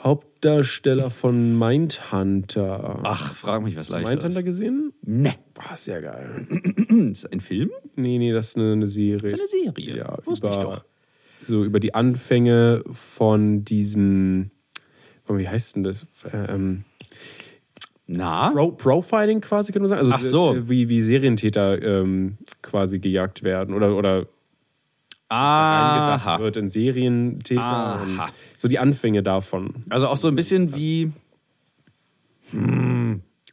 [0.05, 3.00] Hauptdarsteller von Mindhunter.
[3.05, 4.11] Ach, frag mich was leichteres.
[4.12, 4.92] Mindhunter gesehen?
[5.02, 5.34] Ne.
[5.57, 6.46] Ah, sehr geil.
[7.11, 7.70] Ist das ein Film?
[7.96, 9.16] Nee, nee, das ist eine, eine Serie.
[9.18, 9.96] Das ist eine Serie.
[9.96, 10.84] Ja, Wusste ich über, doch.
[11.42, 14.50] so über die Anfänge von diesem,
[15.26, 16.07] oh, wie heißt denn das?
[16.32, 16.84] Ähm,
[18.07, 18.50] Na?
[18.50, 20.00] Pro Profiling quasi, kann man sagen.
[20.00, 20.68] Also Ach so.
[20.68, 24.26] Wie, wie Serientäter ähm, quasi gejagt werden oder, oder
[25.28, 26.38] eingedacht Aha.
[26.40, 27.62] wird in Serientäter.
[27.62, 28.28] Aha.
[28.58, 29.84] So die Anfänge davon.
[29.88, 31.12] Also auch so ein bisschen wie,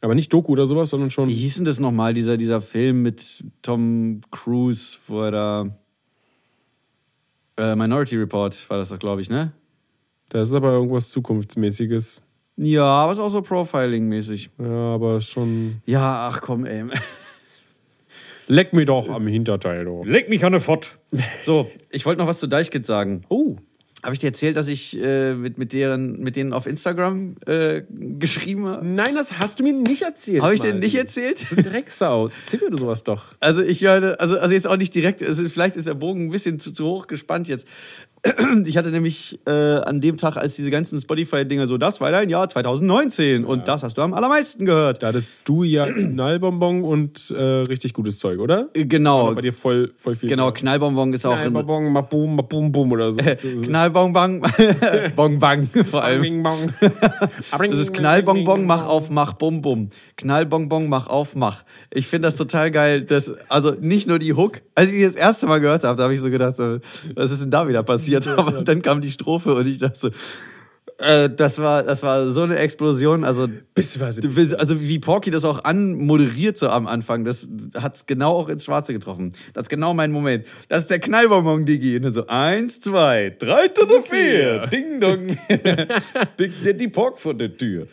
[0.00, 1.28] Aber nicht Doku oder sowas, sondern schon.
[1.28, 5.76] wie hieß denn das nochmal, dieser, dieser Film mit Tom Cruise, wo er da
[7.56, 9.52] äh, Minority Report war das doch, glaube ich, ne?
[10.28, 12.22] Das ist aber irgendwas Zukunftsmäßiges.
[12.56, 14.50] Ja, aber ist auch so Profiling-mäßig.
[14.58, 15.82] Ja, aber schon.
[15.86, 16.84] Ja, ach komm, ey.
[18.52, 20.04] Leck mir doch am Hinterteil, du.
[20.04, 20.98] Leg mich an eine Fott.
[21.42, 23.22] So, ich wollte noch was zu Deichkind sagen.
[23.30, 23.56] Oh.
[24.02, 27.82] Habe ich dir erzählt, dass ich äh, mit, mit, deren, mit denen auf Instagram äh,
[28.18, 28.84] geschrieben habe?
[28.84, 30.42] Nein, das hast du mir nicht erzählt.
[30.42, 31.46] Habe ich dir nicht erzählt?
[31.50, 32.28] Du Drecksau.
[32.28, 33.26] Erzähl mir sowas doch.
[33.38, 36.30] Also ich höre, also, also jetzt auch nicht direkt, also vielleicht ist der Bogen ein
[36.30, 37.68] bisschen zu, zu hoch gespannt jetzt.
[38.66, 42.28] Ich hatte nämlich äh, an dem Tag, als diese ganzen Spotify-Dinger so, das war dein
[42.28, 45.02] Jahr 2019 und das hast du am allermeisten gehört.
[45.02, 48.68] Da hattest du ja Knallbonbon und äh, richtig gutes Zeug, oder?
[48.74, 50.28] Äh, Genau, War bei dir voll, voll viel.
[50.28, 53.18] genau, Knallbonbon ist auch ein Knallbonbon, ma boom, ma boom, boom oder so.
[53.92, 54.42] Knallbonbon,
[55.14, 56.22] Bonbang vor allem.
[56.22, 56.72] Bing, bong.
[57.70, 59.88] Das ist Knallbonbon, mach auf, mach bum bum.
[60.16, 61.64] Knallbonbon, mach auf, mach.
[61.90, 63.02] Ich finde das total geil.
[63.02, 64.62] Dass, also nicht nur die Hook.
[64.74, 67.50] Als ich das erste Mal gehört habe, da habe ich so gedacht, was ist denn
[67.50, 68.26] da wieder passiert?
[68.38, 70.10] Aber dann kam die Strophe und ich dachte so,
[71.02, 73.24] äh, das war, das war so eine Explosion.
[73.24, 78.64] Also, also wie Porky das auch anmoderiert so am Anfang, das hat's genau auch ins
[78.64, 79.34] Schwarze getroffen.
[79.52, 80.46] Das ist genau mein Moment.
[80.68, 81.96] Das ist der Knallbonbon, Digi.
[81.96, 84.66] Und dann so, eins, zwei, drei to the vier.
[84.68, 85.26] Ding dong.
[86.36, 87.86] Big Daddy Pork vor der Tür.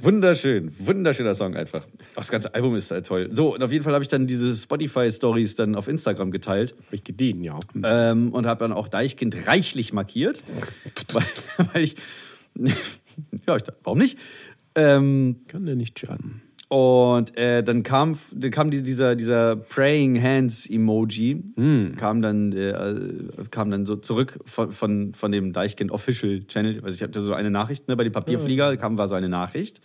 [0.00, 1.84] Wunderschön, wunderschöner Song einfach.
[2.14, 3.30] Auch das ganze Album ist halt toll.
[3.32, 6.92] So, und auf jeden Fall habe ich dann diese Spotify-Stories dann auf Instagram geteilt Hab
[6.92, 7.58] ich gedient, ja.
[7.82, 10.42] ähm, und habe dann auch Deichkind reichlich markiert,
[11.12, 11.24] weil,
[11.72, 11.96] weil ich,
[13.46, 14.18] ja, ich dachte, warum nicht?
[14.74, 16.42] Ähm, Kann der nicht schaden.
[16.68, 21.42] und äh, dann kam, dann kam die- dieser, dieser Praying Hands Emoji,
[21.96, 22.74] kam dann, äh,
[23.50, 26.80] kam dann so zurück von, von, von dem Deichkind Official Channel.
[26.84, 29.80] Also ich hatte so eine Nachricht, ne, bei dem Papierflieger kam, war so eine Nachricht.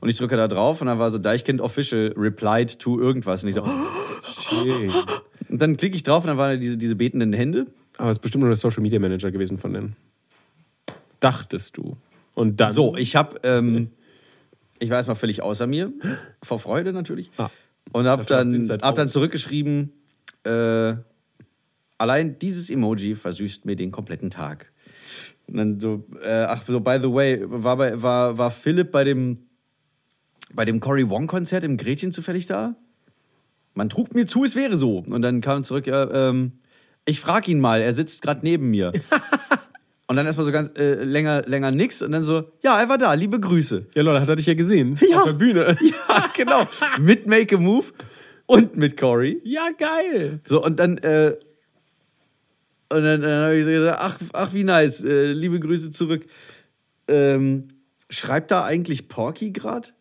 [0.00, 3.42] Und ich drücke da drauf und dann war so Deichkind Official replied to irgendwas.
[3.44, 3.64] Und ich so,
[4.50, 4.90] Schön.
[5.50, 7.66] und dann klicke ich drauf und dann waren da diese, diese betenden Hände.
[7.98, 9.96] Aber es ist bestimmt nur der Social Media Manager gewesen von denen.
[11.22, 11.96] Dachtest du.
[12.34, 12.72] Und dann.
[12.72, 13.90] So, ich habe, ähm,
[14.80, 15.92] ich war erstmal völlig außer mir,
[16.42, 17.30] vor Freude natürlich.
[17.36, 17.48] Ah.
[17.92, 18.52] und habe dann,
[18.82, 19.92] hab dann zurückgeschrieben,
[20.44, 20.96] äh,
[21.98, 24.72] allein dieses Emoji versüßt mir den kompletten Tag.
[25.46, 29.04] Und dann so, äh, ach so, by the way, war, bei, war, war Philipp bei
[29.04, 29.46] dem,
[30.52, 32.74] bei dem Cory Wong-Konzert im Gretchen zufällig da?
[33.74, 34.98] Man trug mir zu, es wäre so.
[34.98, 36.52] Und dann kam zurück, ja, ähm,
[37.04, 38.92] ich frag ihn mal, er sitzt gerade neben mir.
[40.12, 42.98] und dann erstmal so ganz äh, länger, länger nix und dann so, ja, er war
[42.98, 43.86] da, liebe Grüße.
[43.94, 45.00] Ja, Leute, hat er dich ja gesehen.
[45.10, 45.20] Ja.
[45.20, 45.74] Auf der Bühne.
[45.80, 46.68] Ja, genau.
[47.00, 47.86] mit Make a Move
[48.44, 49.40] und mit Cory.
[49.42, 50.38] Ja, geil.
[50.46, 51.34] So, und dann, äh,
[52.92, 56.26] und dann, dann habe ich so gesagt, ach, ach, wie nice, äh, liebe Grüße zurück.
[57.08, 57.68] Ähm,
[58.10, 59.94] schreibt da eigentlich Porky grad?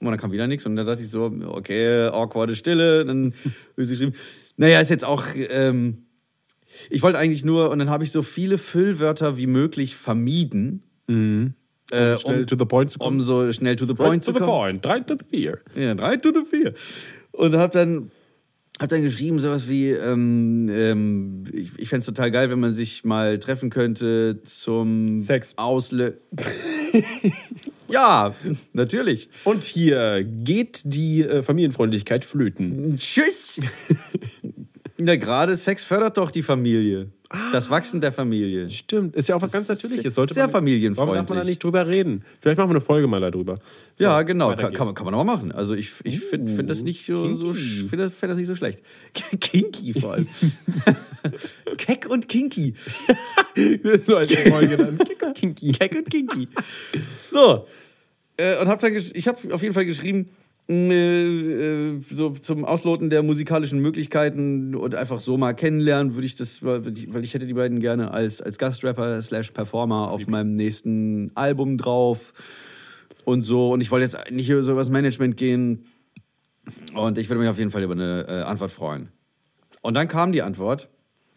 [0.00, 3.06] Und dann kam wieder nichts und dann dachte ich so, okay, awkwarde Stille.
[3.06, 4.12] Dann habe ich geschrieben,
[4.58, 6.04] naja, ist jetzt auch, ähm,
[6.90, 10.82] ich wollte eigentlich nur, und dann habe ich so viele Füllwörter wie möglich vermieden,
[11.90, 13.16] äh, Schnell um, to the point zu kommen.
[13.16, 14.80] um so schnell to the Right point to zu the kommen.
[14.80, 14.84] point.
[14.84, 15.58] Drei to the vier.
[15.74, 16.74] Ja, drei to the vier.
[17.32, 18.10] Und hab dann,
[18.78, 23.04] hab dann geschrieben, sowas wie, ähm, ähm, ich, ich fände total geil, wenn man sich
[23.04, 25.54] mal treffen könnte zum Sex.
[25.56, 26.12] Auslö.
[27.88, 28.34] ja,
[28.74, 29.30] natürlich.
[29.44, 32.96] Und hier geht die äh, Familienfreundlichkeit flöten.
[32.98, 33.60] Tschüss.
[35.00, 37.12] Na, gerade Sex fördert doch die Familie.
[37.52, 38.70] Das Wachsen der Familie.
[38.70, 40.14] Stimmt, ist ja auch was ganz Natürliches.
[40.14, 41.14] Sollte sehr man, familienfreundlich.
[41.14, 42.24] Warum darf man da nicht drüber reden?
[42.40, 43.60] Vielleicht machen wir eine Folge mal darüber.
[43.96, 44.56] So, Ja, genau.
[44.56, 45.52] Kann, kann, man, kann man auch machen.
[45.52, 48.54] Also ich, ich finde find das nicht so, so finde das, find das nicht so
[48.54, 48.82] schlecht.
[49.40, 50.26] Kinky vor allem.
[51.76, 52.74] Keck und kinky.
[53.98, 54.98] so als Folge dann.
[54.98, 55.72] Kick und Kinky.
[55.72, 56.48] Keck und kinky.
[57.28, 57.66] So.
[58.38, 60.30] Äh, und hab dann ich habe auf jeden Fall geschrieben,
[60.68, 66.62] äh, so zum Ausloten der musikalischen Möglichkeiten und einfach so mal kennenlernen, würde ich das,
[66.62, 70.54] weil ich weil ich hätte die beiden gerne als, als Gastrapper slash Performer auf meinem
[70.54, 72.34] nächsten Album drauf
[73.24, 73.72] und so.
[73.72, 75.86] Und ich wollte jetzt nicht so übers Management gehen.
[76.94, 79.08] Und ich würde mich auf jeden Fall über eine äh, Antwort freuen.
[79.80, 80.90] Und dann kam die Antwort.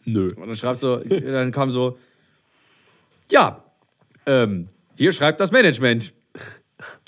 [0.04, 0.34] Nö.
[0.36, 1.98] Und dann schreibt so, dann kam so,
[3.32, 3.64] ja,
[4.26, 4.68] ähm,
[4.98, 6.14] hier schreibt das Management.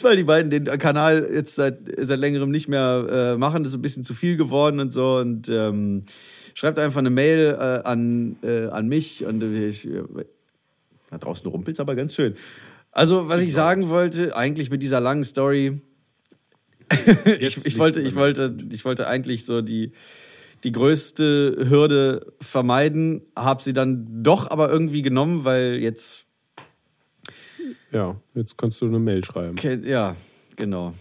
[0.02, 3.78] Weil die beiden den Kanal jetzt seit, seit längerem nicht mehr äh, machen, das ist
[3.78, 5.18] ein bisschen zu viel geworden und so.
[5.18, 6.02] Und ähm,
[6.54, 10.04] schreibt einfach eine Mail äh, an, äh, an mich und ich, äh,
[11.10, 12.36] da draußen rumpelt's aber ganz schön.
[12.92, 15.82] Also, was ich sagen wollte, eigentlich mit dieser langen Story,
[17.40, 19.94] ich, ich, wollte, ich, wollte, ich wollte eigentlich so die,
[20.64, 26.26] die größte Hürde vermeiden, habe sie dann doch aber irgendwie genommen, weil jetzt,
[27.94, 29.56] Ja, jetzt kannst du eine Mail schreiben.
[29.56, 30.16] kenn- ja,
[30.56, 30.94] genau.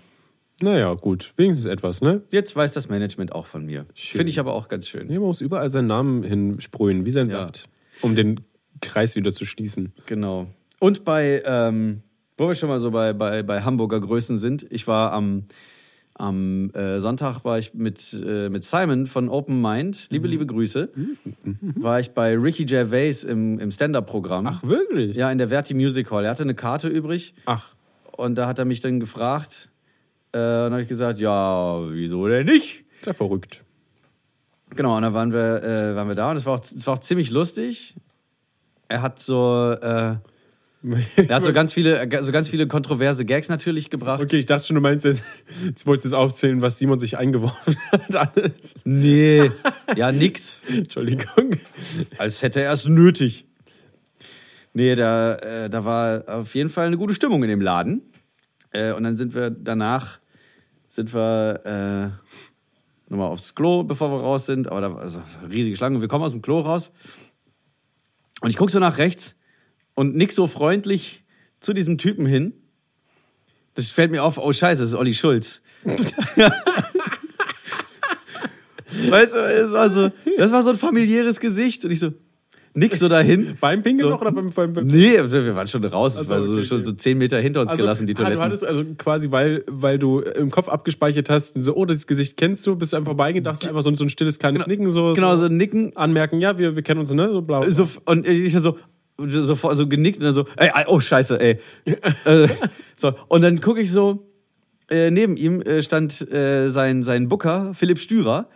[0.60, 1.32] Naja, gut.
[1.36, 2.22] Wenigstens etwas, ne?
[2.30, 3.86] Jetzt weiß das Management auch von mir.
[3.94, 5.08] Finde ich aber auch ganz schön.
[5.10, 7.40] Ja, man muss überall seinen Namen hinsprühen, wie sein Ja.
[7.46, 7.68] Saft.
[8.02, 8.40] Um den
[8.80, 9.92] Kreis wieder zu schließen.
[10.06, 10.46] Genau.
[10.78, 12.02] Und bei, ähm,
[12.36, 15.44] wo wir schon mal so bei, bei, bei Hamburger Größen sind, ich war am,
[16.22, 20.88] am äh, Sonntag war ich mit, äh, mit Simon von Open Mind, liebe, liebe Grüße,
[21.74, 24.46] war ich bei Ricky Gervais im, im Stand-Up-Programm.
[24.46, 25.16] Ach, wirklich?
[25.16, 26.24] Ja, in der Verti Music Hall.
[26.24, 27.70] Er hatte eine Karte übrig Ach,
[28.12, 29.68] und da hat er mich dann gefragt.
[30.32, 32.84] Äh, und dann habe ich gesagt, ja, wieso denn nicht?
[33.00, 33.64] ist ja verrückt.
[34.70, 36.94] Genau, und dann waren wir, äh, waren wir da und es war, auch, es war
[36.94, 37.96] auch ziemlich lustig.
[38.86, 40.16] Er hat so, äh,
[41.16, 44.20] er hat so ganz viele, so ganz viele kontroverse Gags natürlich gebracht.
[44.20, 45.22] Okay, ich dachte schon, du meinst jetzt,
[45.64, 48.16] jetzt wolltest du aufzählen, was Simon sich eingeworfen hat.
[48.16, 48.74] Alles.
[48.84, 49.50] Nee,
[49.96, 50.62] ja, nix.
[50.68, 51.56] Entschuldigung.
[52.18, 53.46] Als hätte er es nötig.
[54.74, 58.02] Nee, da, äh, da war auf jeden Fall eine gute Stimmung in dem Laden.
[58.72, 60.18] Äh, und dann sind wir danach,
[60.88, 64.68] sind wir äh, nochmal aufs Klo, bevor wir raus sind.
[64.68, 66.00] Aber da war also riesige Schlange.
[66.00, 66.92] Wir kommen aus dem Klo raus.
[68.40, 69.36] Und ich gucke so nach rechts
[70.02, 71.22] und nick so freundlich
[71.60, 72.52] zu diesem Typen hin.
[73.74, 75.62] Das fällt mir auf, oh scheiße, das ist Olli Schulz.
[75.84, 76.12] weißt
[79.36, 82.10] du, das war so, das war so ein familiäres Gesicht und ich so,
[82.74, 83.56] nix so dahin.
[83.60, 84.14] Beim Pinkeln So.
[84.14, 86.16] noch oder beim, beim, beim Nee, also wir waren schon raus.
[86.18, 86.86] Also, Also, okay, schon okay.
[86.86, 88.38] so zehn Meter hinter uns gelassen, die ah, Toiletten.
[88.38, 92.36] du hattest also quasi, weil, weil du im Kopf abgespeichert hast, so, oh, das Gesicht
[92.36, 95.34] kennst du, bist einfach beigedacht, einfach so, ein- so ein stilles kleines Nicken, so, genau,
[95.36, 95.96] so so nicken.
[95.96, 97.30] anmerken, ja, wir, wir kennen uns, ne?
[97.32, 97.60] So bla.
[97.60, 97.70] bla.
[97.70, 98.76] So, und ich so,
[99.18, 101.58] sofort so genickt und dann so, ey, oh scheiße, ey.
[102.24, 102.48] äh,
[102.94, 104.26] so, und dann gucke ich so,
[104.90, 108.48] äh, neben ihm äh, stand äh, sein, sein Booker, Philipp Stürer,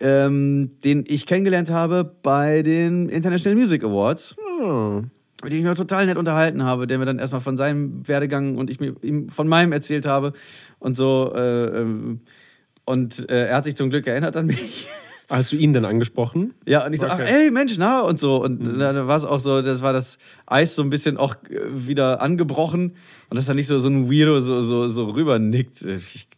[0.00, 4.36] ähm, den ich kennengelernt habe bei den International Music Awards.
[4.60, 5.02] Oh.
[5.42, 8.56] mit dem ich mich total nett unterhalten habe, der mir dann erstmal von seinem Werdegang
[8.56, 10.32] und ich mir ihm von meinem erzählt habe
[10.78, 11.32] und so.
[11.34, 12.20] Äh, ähm,
[12.86, 14.86] und äh, er hat sich zum Glück erinnert an mich.
[15.28, 16.54] Hast du ihn dann angesprochen?
[16.66, 17.24] Ja, und ich so, Okay.
[17.26, 18.42] ach, ey, Mensch, na, und so.
[18.42, 21.60] Und dann war es auch so, das war das Eis so ein bisschen auch äh,
[21.72, 22.94] wieder angebrochen
[23.28, 25.82] und dass er nicht so, so ein Weirdo so, so, so rüber nickt.
[25.82, 26.28] Ich,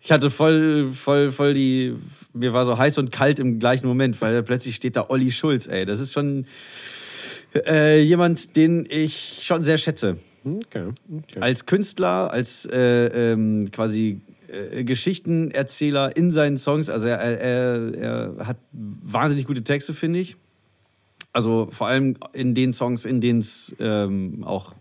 [0.00, 1.94] ich hatte voll, voll, voll die,
[2.34, 5.66] mir war so heiß und kalt im gleichen Moment, weil plötzlich steht da Olli Schulz,
[5.66, 5.86] ey.
[5.86, 6.44] Das ist schon
[7.54, 10.88] äh, jemand, den ich schon sehr schätze Okay.
[11.10, 11.40] okay.
[11.40, 14.20] als Künstler, als äh, ähm, quasi
[14.54, 16.88] äh, Geschichtenerzähler in seinen Songs.
[16.88, 20.36] Also er, er, er hat wahnsinnig gute Texte, finde ich.
[21.32, 24.72] Also vor allem in den Songs, in denen es ähm, auch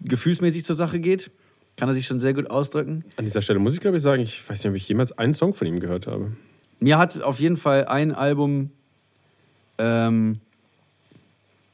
[0.00, 1.30] gefühlsmäßig zur Sache geht,
[1.76, 3.04] kann er sich schon sehr gut ausdrücken.
[3.16, 5.34] An dieser Stelle muss ich, glaube ich, sagen, ich weiß nicht, ob ich jemals einen
[5.34, 6.32] Song von ihm gehört habe.
[6.80, 8.70] Mir hat auf jeden Fall ein Album
[9.78, 10.40] ähm,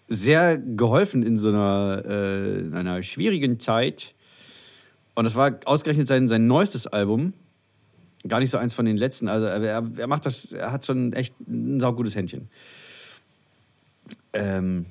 [0.08, 4.13] sehr geholfen in so einer, äh, in einer schwierigen Zeit.
[5.14, 7.34] Und das war ausgerechnet sein, sein neuestes Album.
[8.26, 9.28] Gar nicht so eins von den letzten.
[9.28, 12.48] Also er, er, macht das, er hat schon echt ein saugutes Händchen.
[14.32, 14.86] Ähm,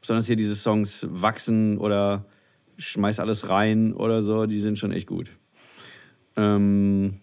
[0.00, 2.24] besonders hier diese Songs Wachsen oder
[2.76, 5.30] Schmeiß alles rein oder so, die sind schon echt gut.
[6.36, 7.18] Ähm,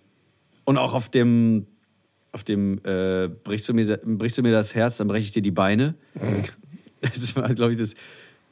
[0.65, 1.67] und auch auf dem,
[2.31, 5.41] auf dem äh, brichst, du mir, brichst du mir das Herz, dann breche ich dir
[5.41, 5.95] die Beine.
[7.01, 7.93] Das war, glaube ich, das,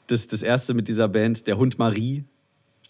[0.06, 2.24] das, das erste mit dieser Band, der Hund Marie.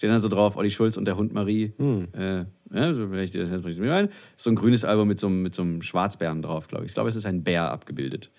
[0.04, 1.72] Stehen da so drauf, Olli Schulz und der Hund Marie.
[2.14, 2.43] Äh,
[2.74, 4.10] ja, so ich das Beine.
[4.36, 6.89] So ein grünes Album mit so, einem- mit so einem Schwarzbären drauf, glaube ich.
[6.89, 8.30] Ich glaube, es ist ein Bär abgebildet.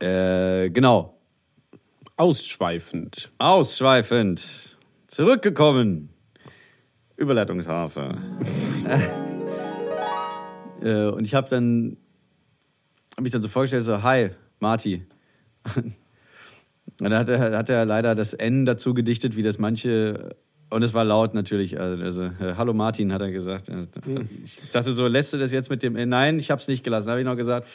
[0.00, 1.16] Äh, genau.
[2.16, 3.30] Ausschweifend.
[3.38, 4.76] Ausschweifend.
[5.06, 6.08] Zurückgekommen.
[7.16, 8.08] Überleitungshafe.
[10.82, 11.98] äh, und ich habe dann
[13.16, 15.06] hab mich dann so vorgestellt, so, hi, Marty.
[17.00, 20.36] Und dann hat er, hat er leider das N dazu gedichtet, wie das manche,
[20.70, 23.70] und es war laut natürlich, also, also hallo Martin, hat er gesagt.
[24.44, 26.08] Ich dachte so, lässt du das jetzt mit dem N?
[26.08, 27.10] Nein, ich habe es nicht gelassen.
[27.10, 27.68] habe ich noch gesagt,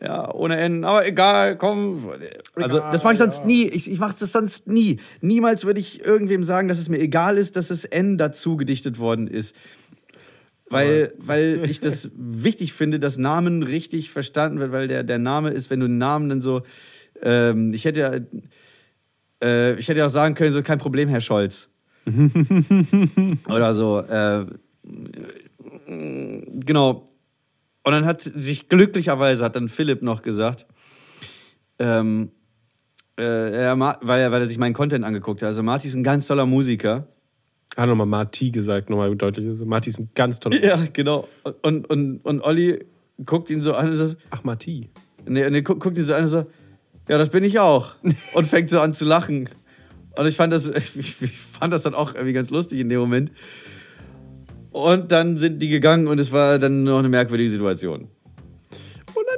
[0.00, 2.10] ja, ohne N, aber egal, komm.
[2.56, 3.68] Also, das mache ich sonst nie.
[3.68, 4.98] Ich, ich mache das sonst nie.
[5.20, 8.98] Niemals würde ich irgendwem sagen, dass es mir egal ist, dass das N dazu gedichtet
[8.98, 9.54] worden ist.
[10.68, 15.50] Weil, weil ich das wichtig finde, dass Namen richtig verstanden wird, weil der, der Name
[15.50, 16.62] ist, wenn du einen Namen dann so.
[17.22, 18.12] Ähm, ich hätte ja.
[19.42, 21.70] Äh, ich hätte ja auch sagen können, so kein Problem, Herr Scholz.
[23.48, 24.00] Oder so.
[24.00, 24.46] Äh,
[25.86, 27.04] genau.
[27.84, 30.66] Und dann hat sich glücklicherweise hat dann Philipp noch gesagt,
[31.78, 32.30] ähm,
[33.18, 35.48] äh, er, weil, er, weil er sich meinen Content angeguckt hat.
[35.48, 37.08] Also Marty ist ein ganz toller Musiker.
[37.76, 39.46] Hat nochmal Marty gesagt, nochmal deutlich.
[39.48, 40.62] Also Marty ist ein ganz toller.
[40.62, 41.26] Ja, genau.
[41.62, 42.84] Und, und, und Olli
[43.24, 44.90] guckt ihn so an und so, Ach, Marty.
[45.26, 46.46] nee, nee, guckt, ihn so an und so,
[47.08, 47.94] ja, das bin ich auch.
[48.34, 49.48] Und fängt so an zu lachen.
[50.16, 53.32] Und ich fand das, ich fand das dann auch irgendwie ganz lustig in dem Moment.
[54.70, 58.08] Und dann sind die gegangen und es war dann noch eine merkwürdige Situation.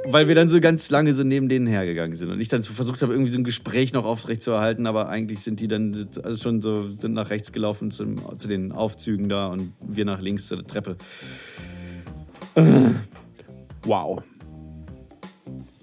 [0.07, 2.73] Weil wir dann so ganz lange so neben denen hergegangen sind und ich dann so
[2.73, 6.07] versucht habe, irgendwie so ein Gespräch noch aufrecht zu erhalten, aber eigentlich sind die dann
[6.23, 10.21] also schon so, sind nach rechts gelaufen zum, zu den Aufzügen da und wir nach
[10.21, 10.95] links zur Treppe.
[13.83, 14.23] Wow.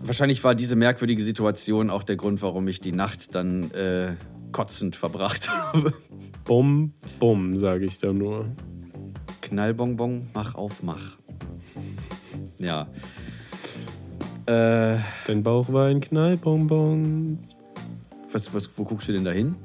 [0.04, 4.16] Wahrscheinlich war diese merkwürdige Situation auch der Grund, warum ich die Nacht dann äh,
[4.50, 5.92] kotzend verbracht habe.
[6.44, 8.46] Bum, bum, sage ich da nur.
[9.42, 11.16] Knallbonbon, mach auf, mach.
[12.60, 12.86] Ja.
[14.46, 14.96] Äh,
[15.26, 17.38] Dein Bauch war ein Knallbonbon.
[18.32, 19.56] was, was, wo guckst du denn da hin?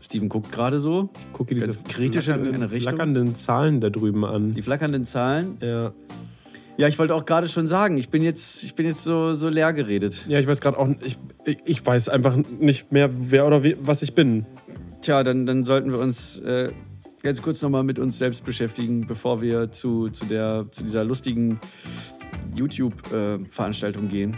[0.00, 1.10] Steven guckt gerade so.
[1.34, 2.94] Gucke diese Ganz kritisch in eine Richtung.
[2.94, 4.52] flackernden Zahlen da drüben an.
[4.52, 5.58] Die flackernden Zahlen.
[5.60, 5.92] Ja.
[6.78, 9.48] Ja, ich wollte auch gerade schon sagen, ich bin jetzt, ich bin jetzt so, so
[9.48, 10.24] leer geredet.
[10.28, 11.18] ja, ich weiß gerade auch, ich,
[11.64, 14.46] ich weiß einfach nicht mehr, wer oder wie, was ich bin.
[15.00, 16.70] Tja, dann, dann sollten wir uns äh,
[17.24, 21.60] ganz kurz nochmal mit uns selbst beschäftigen, bevor wir zu, zu, der, zu dieser lustigen
[22.54, 24.36] YouTube-Veranstaltung gehen.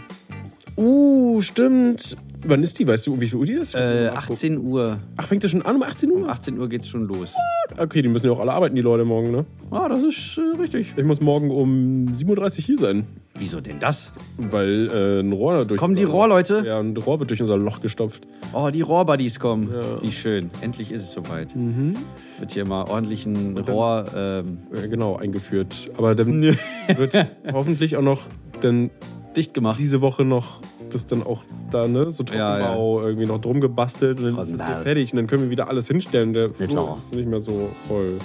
[0.77, 2.17] Uh, stimmt.
[2.43, 2.87] Wann ist die?
[2.87, 3.75] Weißt du, wie viel Uhr die ist?
[3.75, 4.99] Äh, 18 Uhr.
[5.17, 6.29] Ach, fängt das schon an um 18 Um Uhr?
[6.29, 7.35] 18 Uhr geht's schon los.
[7.77, 9.45] Okay, die müssen ja auch alle arbeiten, die Leute morgen, ne?
[9.69, 10.93] Ah, das ist äh, richtig.
[10.97, 13.07] Ich muss morgen um 7.30 Uhr hier sein.
[13.37, 14.11] Wieso denn das?
[14.37, 15.79] Weil äh, ein Rohr durch.
[15.79, 16.63] Kommen die Rohrleute?
[16.65, 18.23] Ja, ein Rohr wird durch unser Loch gestopft.
[18.53, 19.69] Oh, die Rohrbuddies kommen.
[20.01, 20.49] Wie schön.
[20.61, 21.55] Endlich ist es soweit.
[21.55, 24.07] Wird hier mal ordentlich ein Rohr.
[24.15, 25.91] Ähm, Äh, genau, eingeführt.
[25.97, 26.41] Aber dann
[26.97, 28.23] wird hoffentlich auch noch
[28.61, 28.89] dann
[29.37, 29.79] dicht gemacht.
[29.79, 30.61] diese Woche noch
[30.93, 34.47] das dann auch da, ne, so Ja, Trockenbau irgendwie noch drum gebastelt und dann ist
[34.47, 34.83] es hier Trockenbau.
[34.83, 36.33] fertig und dann können wir wieder alles hinstellen.
[36.33, 38.17] Der Flur ist nicht mehr so voll.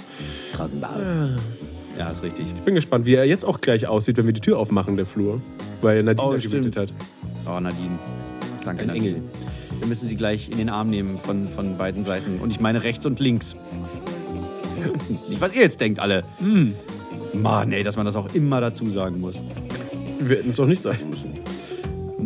[1.97, 2.45] Ja, ist richtig.
[2.55, 5.05] Ich bin gespannt, wie er jetzt auch gleich aussieht, wenn wir die Tür aufmachen, der
[5.05, 5.41] Flur.
[5.81, 6.93] Weil Nadine Oh, gewütet hat.
[7.47, 7.97] Oh, Nadine.
[8.65, 9.07] Danke, Ein Nadine.
[9.09, 9.21] Engel.
[9.79, 12.39] Wir müssen sie gleich in den Arm nehmen von, von beiden Seiten.
[12.39, 13.55] Und ich meine rechts und links.
[15.29, 16.23] Nicht, was ihr jetzt denkt, alle.
[16.39, 16.73] Hm.
[17.33, 19.41] Mann, ey, dass man das auch immer dazu sagen muss.
[20.19, 21.33] Wir hätten es auch nicht sagen müssen.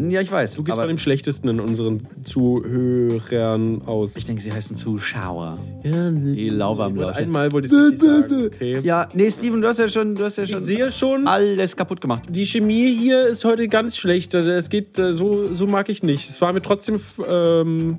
[0.10, 0.56] Ja, ich weiß.
[0.56, 4.16] Du gehst von dem Schlechtesten in unseren Zuhörern aus.
[4.18, 5.58] ich denke, sie heißen Zuschauer.
[5.84, 7.24] ja, Die lauwarm wollte lauschen.
[7.24, 8.46] einmal wollte ich es sagen.
[8.48, 8.80] Okay.
[8.84, 11.76] Ja, nee, Steven, du hast ja schon, du hast ja Ich schon sehe schon, alles
[11.76, 12.24] kaputt gemacht.
[12.30, 14.34] die Chemie hier ist heute ganz schlecht.
[14.34, 16.28] Es geht äh, so, so mag ich nicht.
[16.30, 16.98] Es war mir trotzdem
[17.30, 17.98] ähm,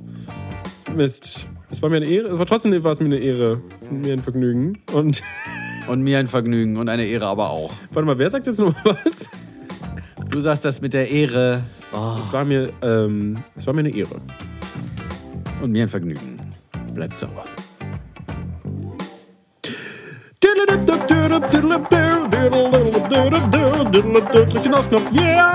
[0.96, 1.46] Mist.
[1.70, 2.28] Es war mir eine Ehre.
[2.28, 4.78] Es war trotzdem war es mir eine Ehre, mir ein Vergnügen.
[4.92, 5.22] Und
[5.88, 7.72] Und mir ein Vergnügen und eine Ehre aber auch.
[7.92, 9.30] warte mal, wer sagt jetzt noch was?
[10.32, 11.62] Du sagst das mit der Ehre.
[11.92, 14.18] Oh, Es war mir, ähm, es war mir eine Ehre.
[15.62, 16.40] und mir ein Vergnügen.
[16.94, 17.44] Bleibt sauber.
[25.12, 25.52] Yeah!